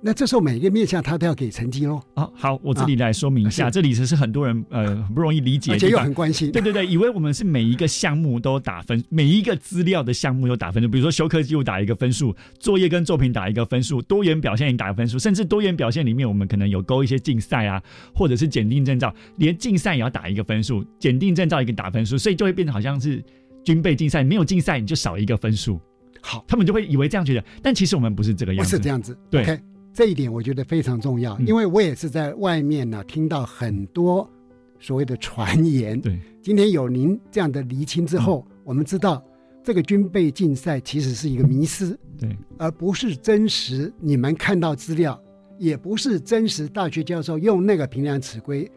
[0.00, 2.00] 那这时候每一个面向他都要给成绩喽。
[2.14, 6.52] 啊，好，我这里来说明一下，这里其实是很多人呃很不容易理解，而且又很关心。
[6.52, 17.82] 对对对，以为我们是每一个项目都打分，每一个资料的项目都打分，就比如说修课记录打一个分数，作业跟作品打一个分数，多元表现也打分数，甚至多元表现里面我们可能有勾一些竞赛啊，
[18.14, 23.20] 或者是检定证照，连竞赛也要打一个分数，检定证照也给打分数，所以就会变成好像是
[23.64, 25.80] 军备竞赛，没有竞赛你就少一个分数。
[26.20, 29.18] 好，他们就会以为这样觉得，但其实我们不是这个样子，不是这样子。
[29.28, 29.60] 对。
[29.98, 34.30] 这一点我觉得非常重要，因为我也是在外面呢听到很多
[34.78, 36.00] 所谓的传言。
[36.00, 39.20] 对，今天有您这样的厘清之后，我们知道
[39.60, 43.92] 这个军备竞赛其实是一个迷失，对，而不是真实。
[43.98, 45.20] 你们看到资料，
[45.58, 48.70] 也不是真实大学教授用那个平量尺规。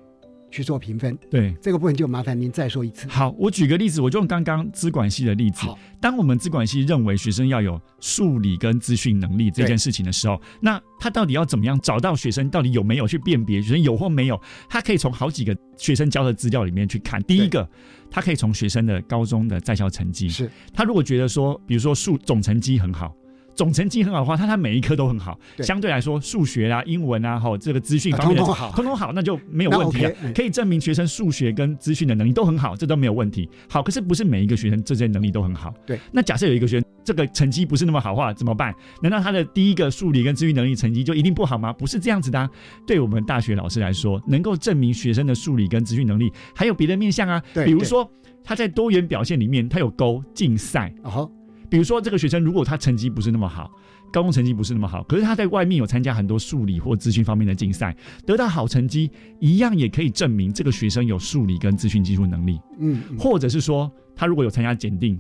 [0.52, 3.08] 去做评分，对这个部分就麻烦您再说一次。
[3.08, 5.66] 好，我举个例子，我就用刚刚资管系的例子。
[6.00, 14.40] 当我们资管系认为学生要有数理跟资讯能力这件事情的时候，那他到底要怎么样找到学生到底有没有去辨别学生有或没有？
[14.68, 17.22] 他可以从好几个学生交的资料里面去看。
[17.24, 17.68] 第一个，
[18.10, 20.28] 他可以从学生的高中的在校成绩。
[20.28, 23.16] 是他如果觉得说，比如说数总成绩很好。
[23.62, 33.48] 总成绩很好的话，他他每一科都很好，相对来说数学啊、英文啊，哈，这个资讯方面通通好，通通好，那就没有问题啊，可以证明学生数学跟资讯的能力都很好，这都没有问题。
[33.70, 35.72] 好，可是不是每一个学生这些能力都很好。
[35.86, 38.74] 对，那假设有一个学生这个成绩不是那么好话，怎么办？
[39.00, 41.72] 难道他的第一个数理跟资讯能力成绩就一定不好吗？
[41.72, 42.50] 不是这样子的。
[42.88, 48.12] 对我们大学老师来说，能够证明学生的数理跟资讯能力还有别的面向啊，比如说
[48.44, 51.30] 他在多元表现里面他有勾竞赛，哦，
[51.72, 53.72] 比如说这个学生如果他成绩不是那么好。
[54.12, 62.60] 高中成绩不是那么好，可是他在外面有参加很多数理或资讯方面的竞赛，得到好成绩，一样也可以证明这个学生有数理跟资讯技术能力。
[62.78, 65.18] 嗯，或者是说他如果有参加检定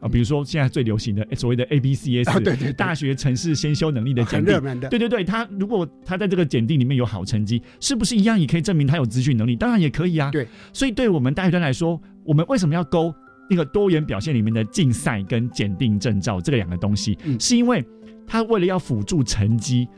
[0.00, 4.58] 啊，比如说现在最流行的所谓的 A B C S，对对，大学城市先修能力的检定，
[4.88, 9.54] 对对对，他如果他在这个检定里面有好成绩，是不是一样也可以证明他有资讯能力？
[9.54, 10.30] 当然也可以啊。
[10.30, 13.14] 对，所以对我们大学端来说，我们为什么要勾
[13.50, 17.18] 那个多元表现里面的竞赛跟检定证照这两个东西？
[17.38, 17.84] 是因为。
[18.32, 19.88] 他为了要辅助成绩，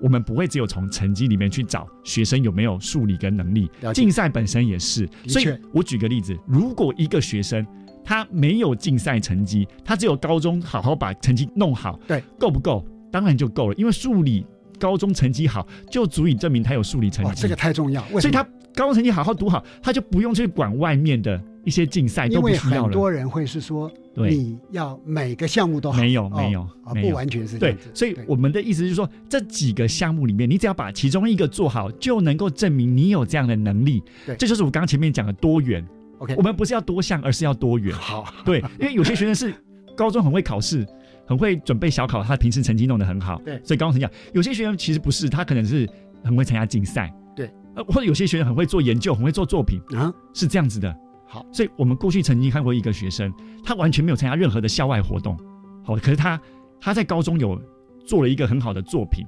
[0.00, 3.68] 我们不会只有从成绩里面去找学生有没有数理跟能力。
[3.92, 7.66] 竞赛本身也是，所以我举个例子，如果一个学生
[8.04, 12.86] 他没有竞赛成绩，他只有高中好好把成绩弄好，对，够不够？
[13.10, 14.46] 当然就够了，因为数理
[14.78, 17.42] 高中成绩好就足以证明他有数理成绩。
[17.42, 18.44] 这个太重要，所以他
[18.76, 23.92] 高中成绩好好读好，他就不用去管外面的一些竞赛，因为很多人会是说。
[24.18, 27.90] 你要每个项目都好，没有没有啊，不完全是这样子。
[27.92, 34.02] 所以我们的意思就是说，这几个项目里面，你只要把其中一个做好，就能够证明你有这样的能力。
[34.24, 35.86] 对，这就是我刚刚前面讲的多元。
[36.20, 37.94] OK，我们不是要多项，而是要多元。
[37.94, 39.54] 好，对，因为有些学生是
[39.94, 40.86] 高中很会考试，
[41.26, 43.38] 很会准备小考，他平时成绩弄得很好。
[43.44, 44.16] 对，所以高中成绩。
[44.32, 45.86] 有些学生其实不是，他可能是
[46.24, 47.12] 很会参加竞赛。
[47.36, 50.96] 对，呃，或者有些学生很会做研究，很会做作品啊，是这样子的。
[51.28, 53.32] 好，所以我们过去曾经看过一个学生，
[53.64, 55.36] 他完全没有参加任何的校外活动，
[55.84, 56.40] 好，可是他
[56.80, 57.60] 他在高中有
[58.06, 59.26] 做了一个很好的作品，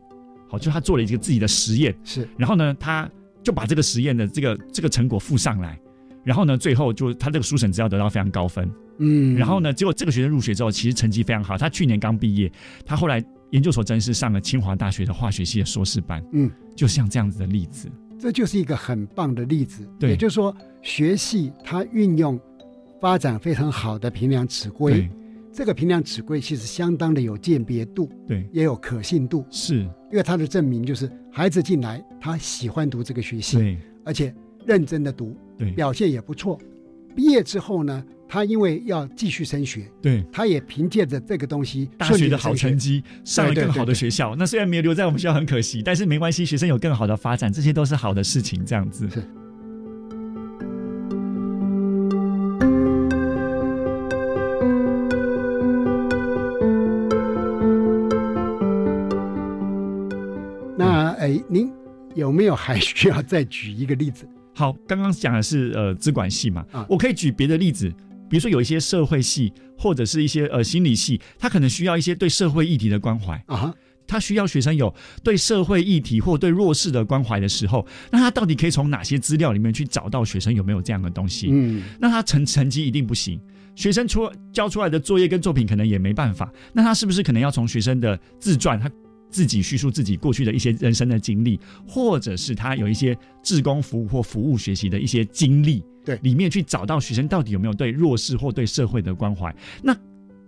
[0.49, 3.11] 好，就他做了一个自己的实验，是，然后呢，他
[3.42, 5.78] 就把这个实验的这个这个成果附上来，
[6.22, 12.51] 然后呢，最后就他这个书审资料得到非常高分，嗯，然后呢，结果这个学生入学之后，其实成绩非常好，他去年刚毕业，
[12.86, 13.20] 他后来
[13.51, 17.90] 研究所真是上了清华大学的化学系的硕士班，嗯，就像这样子的例子。
[18.18, 19.88] 这就是一个很棒的例子。
[19.98, 22.38] 对也就是说，学系它运用
[23.00, 25.08] 发展非常好的评量尺规，
[25.52, 29.44] 这个评量尺规其实相当的有鉴别度，对，也有可信度。
[29.50, 34.34] 是，因为它的证明就是孩子进来，他喜欢读这个学系，对，而且
[34.66, 36.58] 认真的读，对表现也不错。
[37.14, 44.37] 毕业之后呢，他因为要继续升学，对，他也凭借着这个东西大学的好成绩，上了更好的对学校。
[44.37, 48.62] 那虽然没有留在我们学校很可惜，但是没关系，学生有更好的发展，这些都是好的事情。
[48.66, 49.22] 这样子是。
[60.76, 61.72] 那哎，您
[62.14, 64.29] 有没有还需要再举一个例子？
[64.55, 67.93] 好，刚刚讲的是呃资管系嘛，啊我可以举别的例子，
[68.29, 73.74] 比如说有一些社会系或者是一些呃心理系，他可能需要一些对社会议题的关怀啊，
[74.07, 81.49] 他需要学生有对社会议题或对弱势的关怀的时候，那他到底可以从哪些资料里面去找到学生有没有这样的东西？
[81.51, 83.41] 嗯，那他成成绩一定不行。
[83.74, 88.91] 学生出交出来的作业跟作品可能也没办法，那他是不是可能要从学生的自传，他
[89.31, 99.54] 自己叙述自己过去的一些人生的经历，或者是他有一些志工服务或服务学习的一些经历，对，里面去找到学生到底有没有对弱势或对社会的关怀。
[99.82, 99.94] 那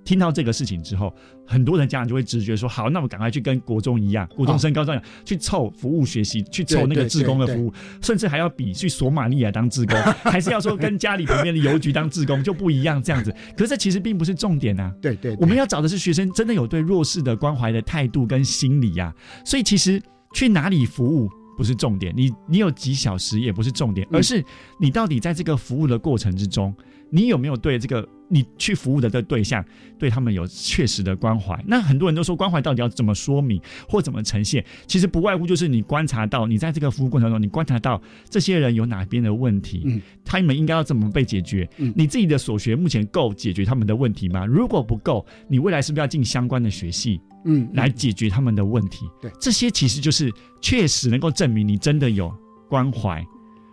[0.03, 1.15] 听到这个事情之后，
[1.47, 9.95] 很多人家长就会直觉说：好，那我赶快去跟国中一样，国中升高中一样，去凑服务学习，去凑那个志工的服务，甚至还要比去索马利亚当志工，
[10.25, 13.31] 还是要说跟家里旁边的邮局当志工就不一样这样子。
[13.55, 14.91] 可是这其实并不是重点啊。
[15.03, 20.03] 对对，我们要找的是学生真的有对弱势的关怀的态度跟心理呀、所以其实
[20.33, 21.29] 去哪里服务。
[21.61, 24.43] 不是重点，你你有几小时也不是重点，而是
[24.79, 26.75] 你到底在这个服务的过程之中，
[27.11, 29.65] 你有没有对这个你去服务的这个对象，
[29.99, 31.63] 对他们有确实的关怀？
[31.67, 34.65] 那很多人都说关怀到底要怎么说明或怎么呈现？
[34.87, 41.69] 其实不外乎就是你观察到，你在这个服务过程中，你观察到这些人有哪边的问题，嗯，他们应该要怎么被解决？
[41.79, 44.47] 嗯，你自己的所学目前够解决他们的问题吗？
[44.47, 47.21] 如果不够，你未来是不是要进相关的学系？
[47.47, 49.07] 嗯，来解决他们的问题。
[49.21, 50.31] 对，这些其实就是
[50.61, 52.31] 确实能够证明你真的有
[52.69, 53.27] 关怀，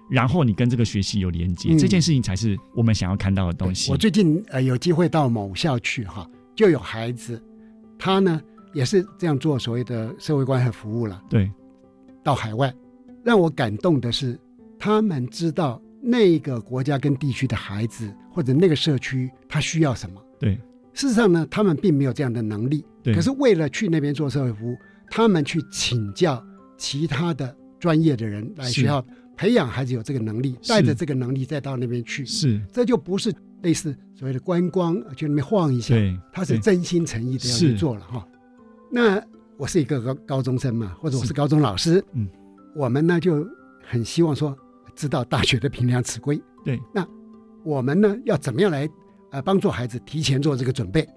[0.09, 3.91] 然后你跟这个学习有连接，嗯这件事情才是我们想要看到的东西。
[3.91, 7.41] 我最近呃有机会到某校去哈，就有孩子，
[7.99, 8.41] 他呢
[8.73, 11.21] 也是这样做所谓的社会关怀服务了。
[11.29, 11.51] 对，
[12.23, 12.73] 到海外，
[13.23, 14.39] 让我感动的是，
[14.79, 20.21] 他们知道那个国家跟地区的孩子或者那个社区他需要什么。
[20.39, 20.55] 对，
[20.93, 22.85] 事实上呢，他们并没有这样的能力。
[23.03, 24.77] 对可是为了去那边做社会服务，
[25.09, 26.43] 他们去请教
[26.77, 29.05] 其他的专业的人来是学校
[29.37, 32.25] 培养孩子有这个能力，带着这个能力再到那边去。
[32.25, 33.31] 是，这就不是
[33.61, 38.27] 类似所谓的观光去那边晃一下，对他是真心诚意的要去做了哈。
[38.91, 39.23] 那
[39.55, 42.27] 我是一个高高中生嘛，或者我是高中老师，嗯，
[42.75, 43.47] 我们呢就
[43.87, 44.57] 很希望说
[44.95, 47.07] 知道大学的评量尺规，对，那
[47.63, 48.89] 我们呢要怎么样来
[49.31, 51.07] 呃帮助孩子提前做这个准备？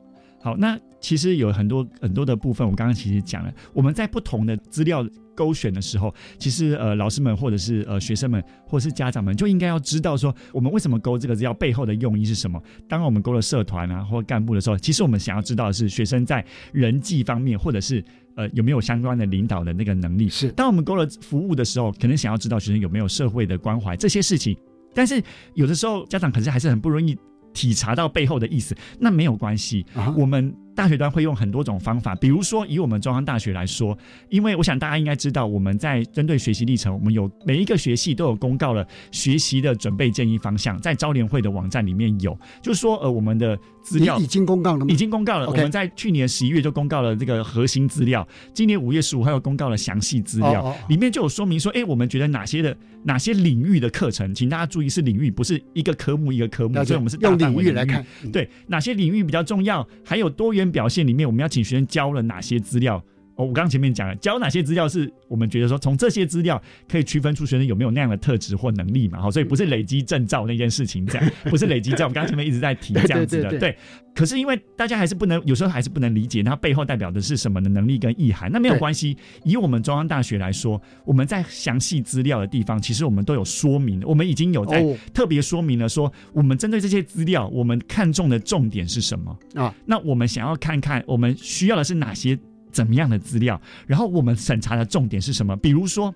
[0.42, 12.62] 好，那其实有很多很多的部分，我刚刚其实讲了，我们在不同的资料勾选的时候，其实呃老师们或者是呃学生们或者是家长们就应该要知道说，我们为什么勾这个资料背后的用意是什么。
[12.88, 18.02] 当我们勾了社团啊或干部的时候，其实我们想要知道的是学生在人际方面或者是
[18.34, 20.28] 呃有没有相关的领导的那个能力。
[20.28, 24.56] 是，当我们勾了服务的时候，可能想要知道学生有没有社会的关怀这些事情，
[24.94, 25.22] 但是
[25.52, 27.14] 有的时候家长可是还是很不容易。
[27.52, 29.84] 体察到背后的意思，那没有关系。
[29.94, 33.96] 啊我们大学端会用很多种方法，比如说以我们中央大学来说，
[34.30, 44.86] 因为我想大家应该知道，我们在针对学习历程，我们有每一个学系都有公告了学习的准备建议方向，在招联会的网站里面有，就是说呃我们的资料已经公告了吗？
[44.88, 45.48] 已经公告了。
[45.48, 63.02] 我们在去年十一月就公告了这个核心资料，今年五月十五号又公告了详细资料，哦哦里面就有说明说，哎，我们觉得哪些的哪些领域的课程，请大家注意是领域，不是一个科目一个科目，所以我们是大用领域来看嗯对哪些领域比较重要，还有多元表现里面，我们要请学生教了哪些资料。
[63.40, 69.20] 哦，我刚刚前面讲了，教哪些资料是我们觉得说从这些资料可以区分出学生有没有那样的特质或能力嘛？
[69.20, 72.00] 好，所以不是累积证照那件事情这样，不是累积证。
[72.02, 73.74] 我们刚刚前面一直在提这样子的，对
[74.14, 78.50] 可是因为大家还是不能，有时候还是不能理解它背后代表的是什么的能力跟意涵。
[78.52, 89.72] 那没有关系，以我们中央大学来说，我们在详细资料的地方，其实我们都有说明，我们已经有在哦特别说明了说，我们针对这些资料，我们看重的重点是什么啊？
[89.86, 92.36] 那我们想要看看，我们需要的是哪些
[92.70, 95.56] 怎么样的资料，然后我们审查的重点是什么？
[95.56, 96.14] 比如说，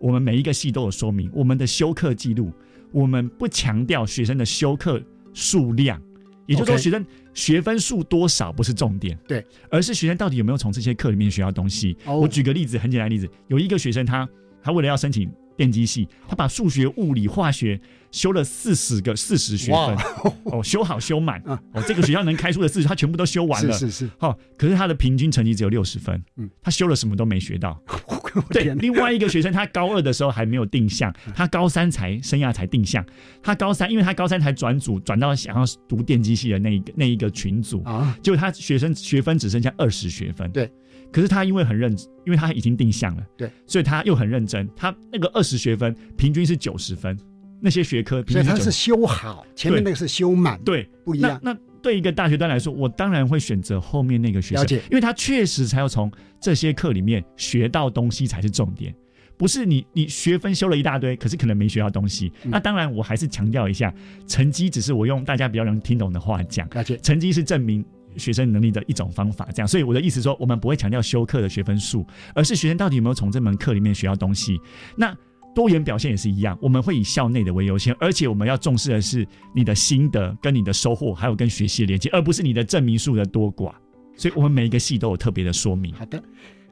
[0.00, 2.52] 我们每一个系都有说明，我们的修课记录，
[2.92, 5.02] 我们不强调学生的修课
[5.32, 6.00] 数量，
[6.46, 11.96] 也就是说，学生学分数多少不是重点，对，而是学生到底有没有从这些课里面学到东西。
[12.04, 14.28] 哦我举个例子，很简单的例子，有一个学生他
[14.62, 17.80] 他为了要申请电机系，他把数学、物理、化学
[18.10, 19.96] 修了四十个四十学分，
[20.44, 27.80] 哦，修好修满，哦，这个学校能开出的四十，他全部都修完了，是是是，好，可是他的平均成绩只有六十分，嗯，他修了什么都没学到。
[28.50, 33.04] 对，另外一个学生他高二的时候还没有定向，他高三才生涯才定向，
[33.40, 37.82] 他高三，因为他高三才转组，转到想要读电机系的那一个那一个群组。
[37.84, 40.68] 啊，结果他学生学分只剩下二十学分，对。
[41.14, 41.96] 可是他因为很认，
[42.26, 44.68] 因为他已经定向了，对，所以他又很认真。
[44.74, 47.16] 他那个二十学分平均是九十分，
[47.60, 51.38] 那些学科，所以他是修好，前面那个是修满，对，不一样。
[51.40, 56.10] 那对一个大学端来说，我当然会选择后面那个学生，因为他确实才要从
[56.40, 58.92] 这些课里面学到东西才是重点，
[59.36, 62.32] 不是你你学分修了一大堆，可是可能没学到东西。
[62.42, 63.94] 那当然，我还是强调一下，
[64.26, 66.68] 成绩只是我用大家比较能听懂的话讲，
[67.00, 67.84] 成绩是证明。
[68.16, 74.58] 学生能力的一种方法，这样，所以我的意思说，我们不会强调修课的学分数，而是学生到底有没有从这门课里面学到东西。
[74.96, 75.16] 那
[75.54, 83.72] 多元表现也是一样，我们会以校内的为优先，而且我们要重视的是你的心得、跟你的收获，还有跟学习的连接，而不是你的证明数的多寡。
[84.16, 85.92] 所以，我们每一个系都有特别的说明。
[85.94, 86.22] 好的，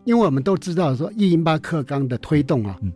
[0.04, 2.92] 因为我们都知道说一零八课纲的推动啊，嗯，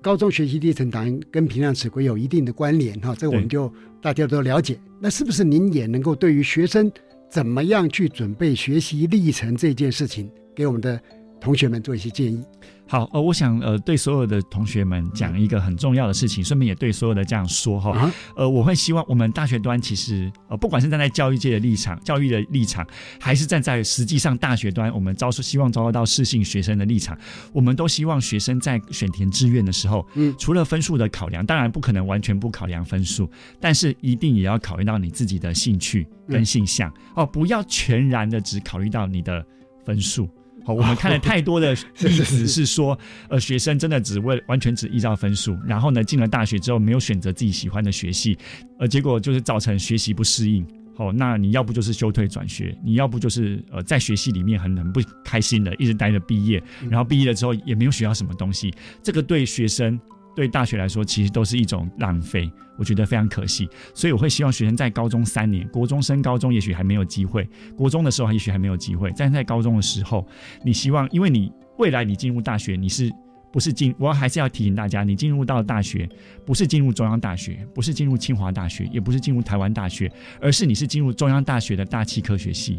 [0.00, 4.80] 高中学习历程档案跟平量尺规有一定的关联哈，这个我们就大家都了解。
[5.00, 6.90] 那是不是您也能够对于学生？
[7.32, 11.00] 怎么样去准备学习历程这件事情，给我们的
[11.40, 12.44] 同学们做一些建议。
[12.88, 22.86] 好，呃，我想呃对所有的同学们讲一个很重要的事情，顺便也对所有的这样说哈，呃，我会希望我们大学端其实呃不管是站在教育界的立场、教育的立场，
[23.18, 27.16] 还是站在实际上大学端，我们招收希望招到适性学生的立场，
[27.52, 39.42] 我们都希望学生在选填志愿的时候，嗯，除了分数的考量，当然不可能完全不考量分数，但是一定也要考虑到你自己的兴趣跟性向哦，不要全然的只考虑到你的
[39.86, 40.28] 分数。
[40.64, 42.98] 好，我们 看了太多的 例子，是说，
[43.28, 48.36] 呃，学生真的只为完全只依照分数，然后呢，进了大学之后没有选择自己喜欢的学系，
[48.78, 50.66] 呃，结果就是造成学习不适应。
[50.94, 59.98] 好，那你要不就是休退转学，你要不就是呃，在学系里面很很不开心的，一直待着毕业，然后毕业了之后也没有学到什么东西，这个对学生。
[60.34, 63.68] 对大学来说，其实都是一种浪费，我觉得非常可惜。
[63.94, 70.26] 所以我会希望学生在高中三年，国中升高中也许还没有机会，国中的时候也许还没有机会，但在高中的时候，
[70.64, 73.10] 你希望，因为你未来你进入大学，你是
[73.52, 73.94] 不是进？
[73.98, 76.08] 我还是要提醒大家，你进入到大学，
[76.46, 80.10] 不是进入中央大学，不是进入清华大学，也不是进入台湾大学，
[80.40, 82.78] 而是你是进入中央大学的大气科学系，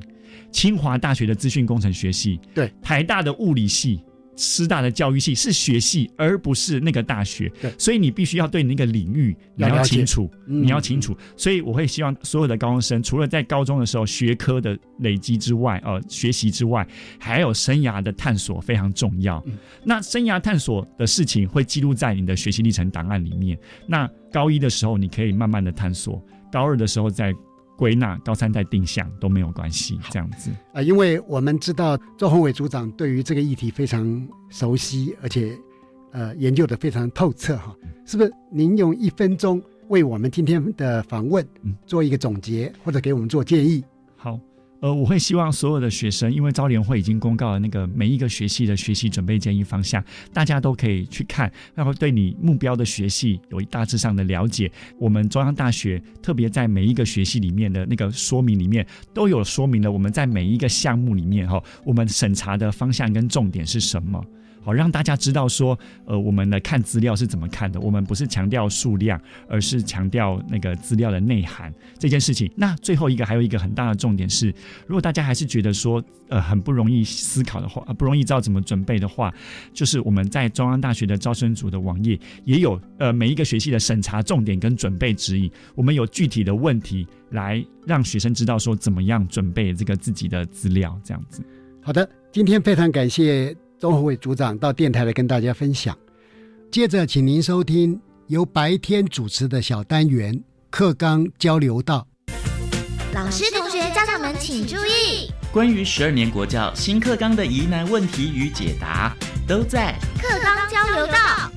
[0.51, 4.01] 清华大学的资讯工程学系，对，台大的物理系。
[4.35, 11.15] 师大的教育系是学系，而不是那个大学，所以你必须要对那个领域你要清楚，你要清楚。
[11.37, 16.87] 所以我会希望所有的高中生，除了在高中的时候学科的累积之外，呃，学习之外，
[17.19, 19.43] 还有生涯的探索非常重要。
[19.83, 23.57] 那生涯探索的事情会记录在你的学习历程档案里面。
[23.87, 27.33] 那高一的时候你可以慢慢的探索，高二的时候再。
[27.75, 35.57] 归纳高三再定向都没有关系，这样子啊，因为我们知道周宏伟组长对于这个议题非常熟悉，而且
[36.11, 38.31] 呃研究的非常透彻哈，是不是？
[38.51, 41.45] 您用一分钟为我们今天的访问
[41.85, 43.83] 做一个总结，或者给我们做建议？
[44.83, 50.03] 呃，我会希望所有的学生，因为招联会已经公告了那个每一个学系的学习准备建议方向，
[50.33, 54.69] 大家都可以去看，然后对你目标的学系有一大致上的了解。
[54.99, 64.21] 我们中央大学特别在每一个学系里面的那个说明里面，都有说明了我们在每一个项目里面哈，我们审查的方向跟重点是什么。
[64.63, 67.79] 好，让大家知道说，呃，我们来看资料是怎么看的。
[67.79, 72.49] 我们不是强调数量，而是强调那个资料的内涵这件事情。
[72.55, 74.47] 那最后一个还有一个很大的重点是，
[74.87, 79.33] 如果大家还是觉得说，呃，很不容易思考的话，不容易知道怎么准备的话，
[79.73, 85.51] 就是我们在中央大学的招生组的网页也有，呃，每一个学系的审查重点跟准备指引。
[85.75, 91.43] 我们有具体的问题来让学生知道说，怎么样准备这个自己的资料，这样子。
[91.81, 93.55] 好的，今天非常感谢。
[93.83, 95.93] 钟宏伟组长到电台来跟大家分享。
[96.71, 102.07] 接着，请您收听由白天主持的小单元课纲交流道。
[103.13, 109.13] 老师、同学、家长们请注意，关于十二年国教新课纲的疑难问题与解答，
[109.45, 111.51] 都在课纲交流道。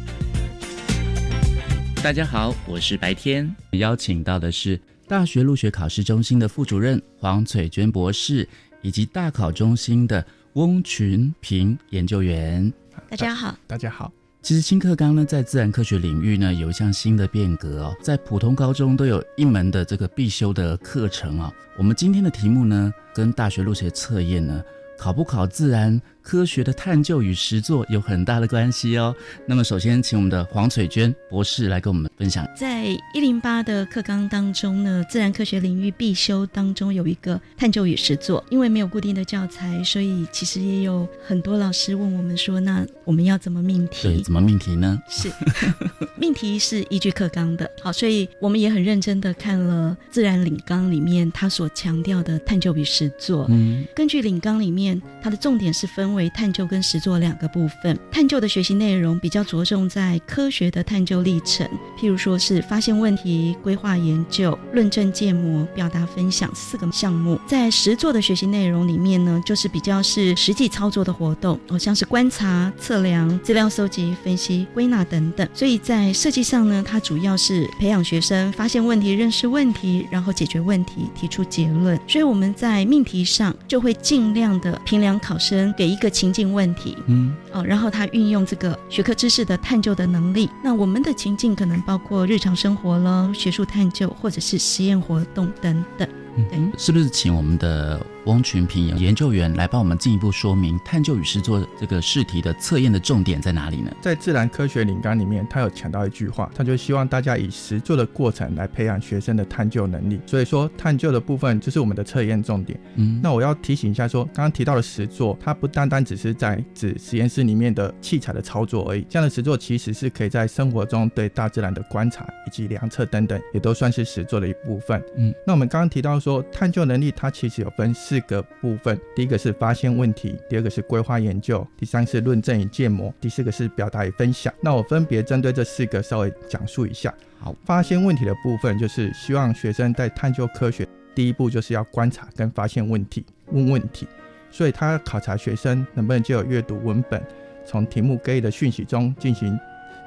[2.02, 8.48] 大家好，我是白天，邀请到的是大学入学考试中心的副主任黄翠娟博士，
[8.82, 10.26] 以及大考中心的。
[10.56, 12.72] 翁群平研究员，
[13.10, 14.10] 大家好，大家好。
[14.40, 21.52] 其实新课纲呢，在自然科学领域呢，有一项新的变革哦，在普通高中都有一门的这个必修的课程哦。
[21.76, 24.64] 我们今天的题目呢，跟大学入学测验呢，
[24.96, 29.14] 考不考自然科学的探究与实作有很大的关系哦。
[29.46, 32.44] 那么，首先请我们的黄翠娟博士来跟我们分享。
[32.56, 38.44] 在一零八的课纲当中呢，自然科学领域必修当中有一个探究与实作。
[38.50, 45.00] 因为没有固定的教材，所以其实也有很多老师问我们说：“那我们要怎么命题？”对，怎么命题呢？
[45.08, 45.30] 是
[46.18, 47.70] 命题是依据课纲的。
[47.80, 53.46] 好，所以我们也很认真的看了自然领纲里面他所强调的探究与实作。
[53.48, 57.96] 嗯，根据领纲里面，它的重点是分为探究跟实作两个部分。
[58.10, 61.64] 探究的学习内容比较着重在科学的探究历程，
[61.96, 67.38] 譬如说是发现问题、规划研究、论证建模、表达分享四个项目。
[67.46, 75.46] 在实作的学习内容里面呢，就是比较是实际操作的活动，好，像是观察、测量、资料搜集、分析、归纳等等。
[75.52, 82.00] 所以在设计上呢，它主要是培养学生发现问题、认识问题，然后解决问题、提出结论。
[82.08, 90.48] 所以我们在命题上就会尽量的评量考生给一个情境问题，嗯，哦，然后他运用这个学科知识的探究的能力。
[90.62, 96.08] 那我们的情境可能包括日常生活了、学术探究或者是实验活动等等。
[96.52, 98.04] 嗯，是不是请我们的？
[98.26, 103.90] 翁群平研究员来帮我们进一步说明探究与实作这个试题的测验的重点在哪里呢？
[104.00, 110.20] 在自然科学领纲里面，他有强调一句话，他就希望大家以实作的过程来培养学生的探究能力。
[110.26, 112.78] 所以说，探究的部分就是我们的测验重点。
[112.96, 119.06] 嗯，那我要提醒一下，说刚刚提到的实作，它不单单只是在指实验室里面的器材的操作而已。
[119.08, 125.00] 这样的实作其实是可以在生活中对大自然的观察以及量测等等，也都算是实作的一部分。
[125.16, 128.15] 嗯，那我们刚刚提到说，探究能力它其实有分四。
[128.16, 134.50] 四个部分，第一个是发现问题，第二个是规划研究，第三是论证与建模，第四个是表达与分享。
[134.62, 137.12] 那我分别针对这四个稍微讲述一下。
[137.38, 144.08] 好，发现问题的部分就是希望学生在探究科学，第一步就是要观察跟发现问题，问问题。
[144.50, 147.22] 所以他考察学生能不能就有阅读文本，
[147.66, 149.58] 从题目给予的讯息中进行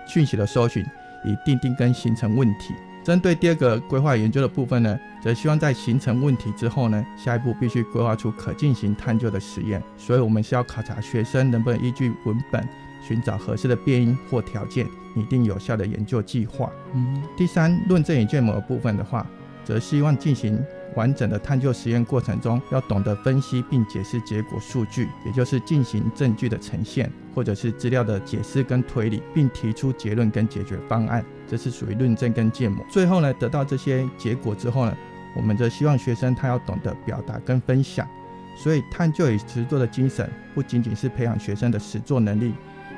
[0.08, 0.84] 讯息的搜寻，
[1.24, 2.74] 以定定跟形成问题。
[3.04, 9.82] 针对第二个规划研究的部分呢，则希望在形成问题之后呢，下一步必须规划出可进行探究的实验。
[9.98, 12.68] 所以，我们需要考察学生能不能依据文本
[13.02, 14.86] 寻找合适的变因或条件，
[15.16, 16.72] 拟定有效的研究计划。
[16.94, 19.26] 嗯，第三，论证与建模部分的话，
[19.64, 20.60] 则希望进行。
[20.96, 32.86] 完整的探究实验过程中，要懂得分析并解释结果数据，也就是进行证据的呈现，或者是资料的解释跟推理，并提出结论跟解决方案，这是属于论证跟建模。
[32.90, 34.96] 最后呢，得到这些结果之后呢，
[35.36, 38.08] 我们则希望学生他要懂得表达跟分享。
[38.56, 42.54] 所以，探究与实作的精神不仅仅是培养学生的实作能力，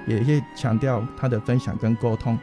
[0.07, 2.35] 也是强调他的分享跟沟通。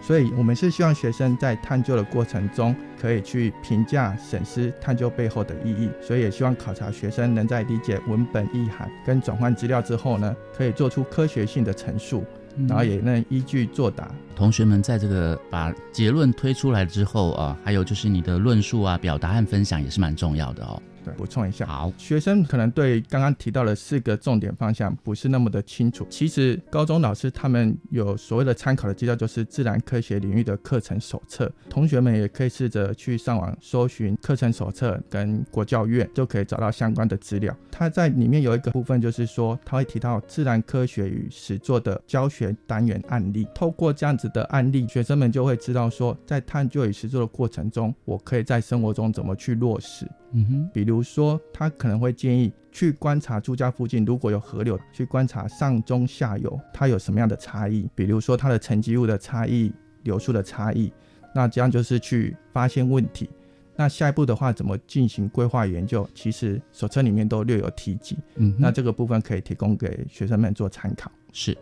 [0.00, 5.88] 所以，我们是希望学生在探究的过程中，可以去评价、审视探究背后的意义。
[6.02, 12.24] 所以，也希望考察学生能在理解文本意涵跟转换资料之后呢，可以做出科学性的陈述，
[12.68, 14.10] 然后也能依据作答。
[14.36, 20.82] 同学们在这个把结论推出来之后啊，还有就是你的论述啊、表达和分享也是蛮重要的哦。
[21.12, 26.06] 补充一下，好，学生可能对刚刚提到的四个重点方向不是那么的清楚。
[26.10, 31.50] 其实高中老师他们有所谓的参考的资料，就是自然科学领域的课程手册。
[31.68, 37.54] 同学们也可以试着去上网搜寻课程手册，跟国教院就可以找到相关的资料。
[37.70, 43.46] 它在里面有一个部分，就是说它会提到自然科学与实作的教学单元案例。
[43.54, 50.06] 透过这样子的案例，学生们就会知道说，在探究与实作的过程中，我可以在生活中怎么去落实。
[50.34, 59.72] 嗯哼，比如说，他可能会建议去观察住家附近如果有河流，去观察上中下游它有什么样的差异，比如说它的沉积物的差异、
[60.02, 60.92] 流速的差异，
[61.34, 63.30] 那这样就是去发现问题。
[63.76, 66.08] 那下一步的话，怎么进行规划研究？
[66.14, 68.16] 其实手册里面都略有提及。
[68.36, 71.10] 嗯，那这个部分可以提供给学生们做参考。
[71.32, 71.56] 是。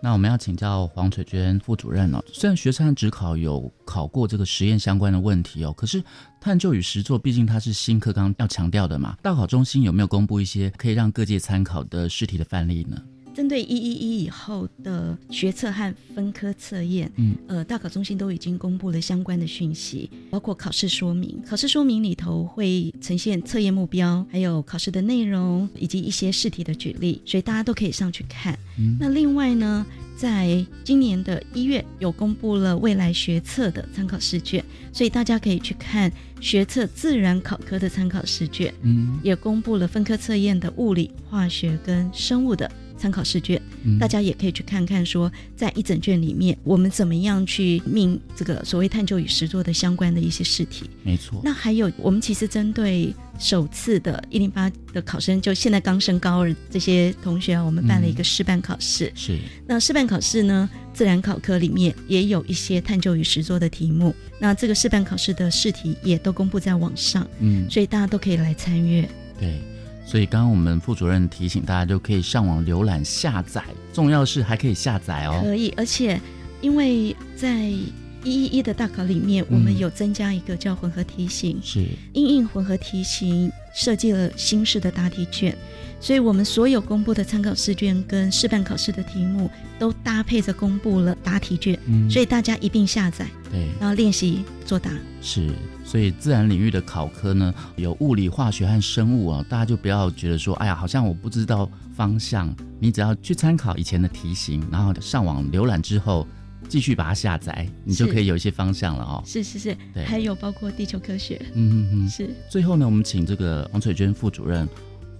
[0.00, 2.22] 那我们要请教黄翠娟副主任了。
[2.32, 6.02] 虽然学生职考有考过这个实验相关的问题哦，可是
[6.40, 9.16] 探究与实作毕竟它是新课纲要强调的嘛。
[9.22, 12.96] 大考中心有没有公布一些可以让各界参考的试题的范例呢？
[13.38, 21.40] 针对一一一以后的学测和分科测验，嗯，呃，大考中心都已经公布了相关的讯息，包括考试说明。
[21.48, 28.58] 考试说明里头会呈现测验目标，还有考试的内容，以及一些试题的举例，所以大家都可以上去看。
[28.98, 29.86] 那另外呢，
[30.16, 42.68] 在今年的一月有公布了未来学测的参考试卷，所以大家可以去看学测自然考科的参考试卷，嗯，也公布了分科测验的物理、化学跟生物的。
[42.98, 43.60] 参考试卷，
[43.98, 50.90] 大家也可以去看看，说在一整卷里面，我们怎么样去命这个所谓探究与实作的相关的一些试题。
[51.02, 51.40] 没错。
[51.44, 59.12] 那还有，我们其实针对首次的一零八的考生，就现在刚升高二这些同学啊，我们办了一个试办考试。
[59.14, 59.38] 是。
[59.66, 64.14] 那试办考试呢，自然考科里面也有一些探究与实作的题目。
[64.40, 69.08] 那这个试办考试的试题也都公布在网上，嗯，所以大家都可以来参阅。
[69.38, 69.60] 对。
[70.08, 75.38] 所以刚刚我们副主任提醒大家，就可以上网浏览下载，重要是还可以下载哦。
[75.42, 76.18] 可以，而且
[76.62, 77.92] 因为在一
[78.24, 81.84] 一一的大考里面，我们有增加一个叫混合题型，是。
[82.14, 85.56] 因应混合题型设计了新式的答题卷。
[86.00, 89.50] 所以我们所有公布的参考试卷跟示范考试的题目
[89.80, 91.76] 都搭配着公布了答题卷，
[92.08, 94.92] 所以大家一并下载，对，然后练习作答。
[95.20, 95.50] 是，
[95.84, 102.54] 所以自然领域的考科呢，有物理、化学和生物啊，大家就不要觉得说，哎呀，好像我不知道方向。
[102.78, 106.24] 你只要去参考以前的题型，然后上网浏览之后，
[106.68, 109.22] 继续把它下载，你就可以有一些方向了哦。
[109.26, 112.30] 是是是，对，还有包括地球科学，嗯嗯嗯，是。
[112.48, 114.68] 最后呢，我们请这个王翠娟副主任。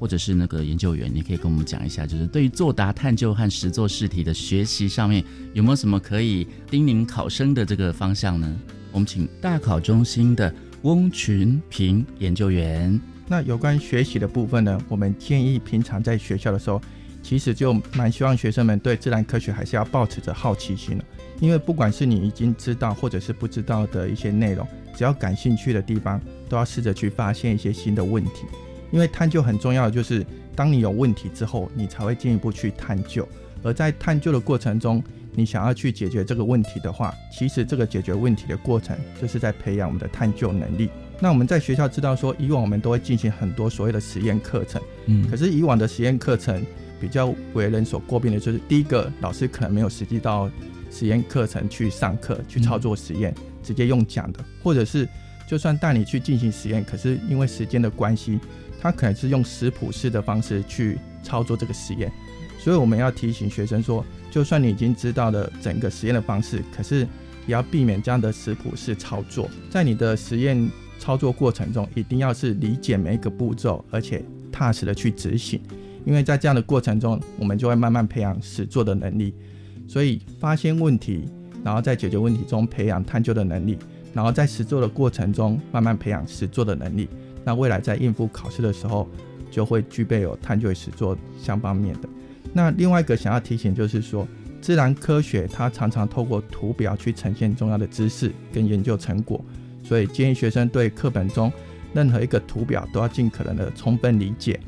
[0.01, 5.25] 或者是那个研究员，你可以跟我们讲一下，就是对于作答、探究和实作试题的学习上面，
[5.55, 8.57] 有没有什么可以叮咛考生的这个方向呢？
[8.93, 13.01] 我们请大考中心的翁群平研究员。
[13.27, 16.81] 那有关学习的部分呢，我们建议平常在学校的时候，
[17.21, 21.05] 其实就蛮希望学生们对自然科学还是要保持着好奇心的，
[21.41, 28.47] 因为不管是你已经知道或者是不知道的一些内容，只要感兴趣的地方，都要试着去发现一些新的问题。
[28.91, 30.25] 因为探究很重要的，就是
[30.57, 33.29] 当你有问题之后，你才会进一步去探究。
[33.63, 35.03] 而在探究的过程中，
[35.35, 40.89] 你想要去解决这个问题的话，其实这个解决问题的过程就是在培养我们的探究能力。
[41.21, 46.65] 那我们在学校知道说，以往我们都会进行很多所谓的实验课程，嗯，可是以往的实验课程
[47.01, 50.49] 比较为人所诟病的就是，第一个老师可能没有实际到
[50.91, 55.09] 实验课程去上课去操作实验，直接用讲的，或者是
[55.49, 58.39] 就算带你去进行实验，可是因为时间的关系。
[58.81, 62.13] 他可能是用食谱式的方式去操作这个实验，
[62.61, 69.51] 所以我们要提醒学生说，就算你已经知道了整个实验的方式，可是也要避免这样的食谱式操作。
[69.69, 70.71] 在你的实验
[71.01, 75.61] 操作过程中，一定要是理解每一个步骤，而且踏实的去执行，
[76.05, 79.35] 因为在这样的过程中，我们就会慢慢培养实做的能力。
[79.89, 81.25] 所以发现问题，
[81.65, 83.79] 然后在解决问题中培养探究的能力，
[84.13, 87.09] 然后在实做的过程中慢慢培养实做的能力。
[87.43, 89.09] 那未来在应付考试的时候，
[89.51, 92.09] 就会具备有探究与实作相方面的。
[92.53, 94.29] 那另外一个想要提醒就是说，
[94.61, 99.43] 自然科学它常常透过图表去呈现重要的知识跟研究成果，
[99.83, 101.51] 所以建议学生对课本中
[101.95, 104.61] 任何一个图表都要尽可能的充分理解，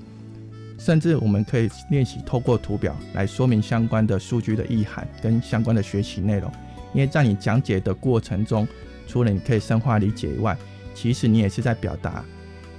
[0.81, 6.51] 甚至我们可以练习透过图表来说明相关的数据的意涵跟相关的学习内容。
[6.95, 8.67] 因为在你讲解的过程中，
[9.07, 10.57] 除了你可以深化理解以外，
[10.95, 12.25] 其实你也是在表达。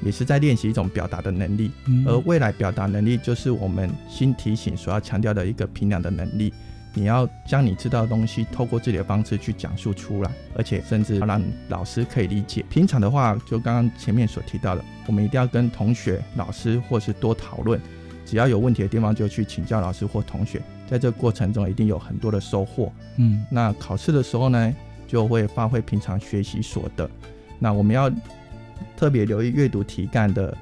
[0.04, 1.70] 也是在练习一种表达的能力，
[2.08, 6.52] 而未来表达能力就是我们新提醒所要强调的一个评量的能力。
[6.94, 12.64] 你要将你知道的东西透过自己的方式去讲述出来，而且甚至让老师可以理解。
[12.70, 17.80] 平常的话，就刚刚前面所提到的，我们一定要跟同学、老师或是多讨论，
[18.26, 20.62] 只要有问题的地方就去请教老师或同学。
[20.88, 22.92] 在这个过程中，一定有很多的收获。
[23.18, 24.76] 嗯，那考试的时候呢，
[25.08, 27.10] 就会发挥平常学习所得。
[27.60, 28.12] 那我们要。
[28.98, 30.56] 特别留意阅读题干的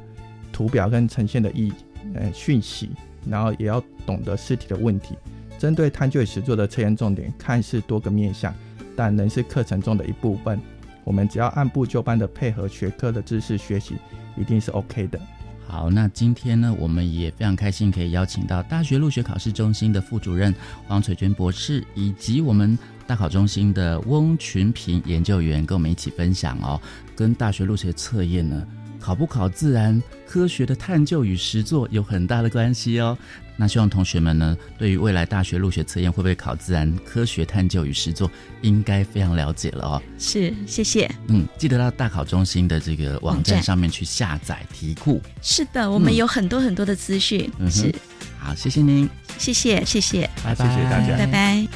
[0.52, 1.72] 图表跟呈现的意
[2.14, 2.90] 呃讯息，
[3.26, 5.16] 然后也要懂得试题的问题。
[5.60, 8.51] 针对探究与实作的测验重点，看似多个面向，
[8.95, 10.60] 但仍是课程中的一部分。
[11.03, 13.95] 我们只要按部就班的配合学科的知识学习，
[14.38, 15.20] 一定是 OK 的。
[15.68, 20.55] 好，那今天呢，我们也非常开心可以邀请到大学入学考试中心的副主任
[20.88, 22.78] 黄翠娟博士，以及我们。
[23.10, 26.80] 大考中心的翁群平研究员跟我们一起分享哦，
[27.16, 28.64] 跟大学入学测验呢，
[29.00, 33.18] 考不考自然科学的探究与实作有很大的关系哦。
[33.56, 38.32] 那希望同学们呢，对于未来大学入学测验会不会考自然科学探究与实作，
[38.62, 40.02] 应该非常了解了哦。
[40.18, 41.10] 是，谢谢。
[41.28, 45.22] 嗯，记得到大考中心的这个网站上面去下载题库。
[45.41, 47.52] 是的，我们有很多很多的资讯。
[47.70, 47.93] 是，
[48.38, 49.10] 好，谢谢您。
[49.38, 51.68] 谢谢，谢谢，拜拜，谢谢大家，拜拜。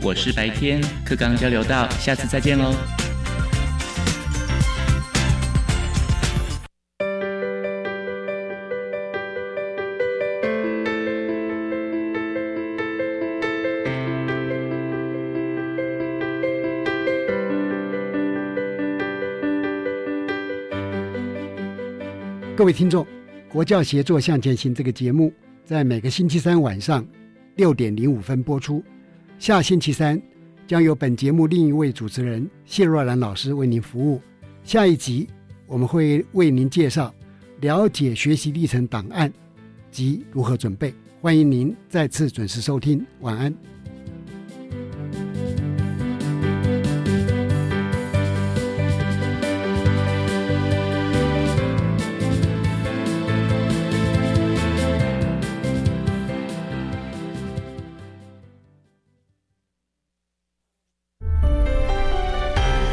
[0.00, 3.09] 我是白天课刚交流到，下次再见喽。
[22.60, 23.06] 各位听众，
[23.50, 25.32] 国教协作向前行这个节目。
[25.64, 27.02] 在每个星期三晚上
[27.56, 28.84] 六点零五分播出。
[29.38, 30.20] 下星期三
[30.66, 34.20] 将由本节目另一位主持人谢若兰老师为您服务。
[34.62, 35.26] 下一集
[35.66, 37.14] 我们会为您介绍
[37.62, 39.32] 了解学习历程档案
[39.90, 40.92] 及如何准备。
[41.22, 43.54] 欢迎您再次准时收听，晚安。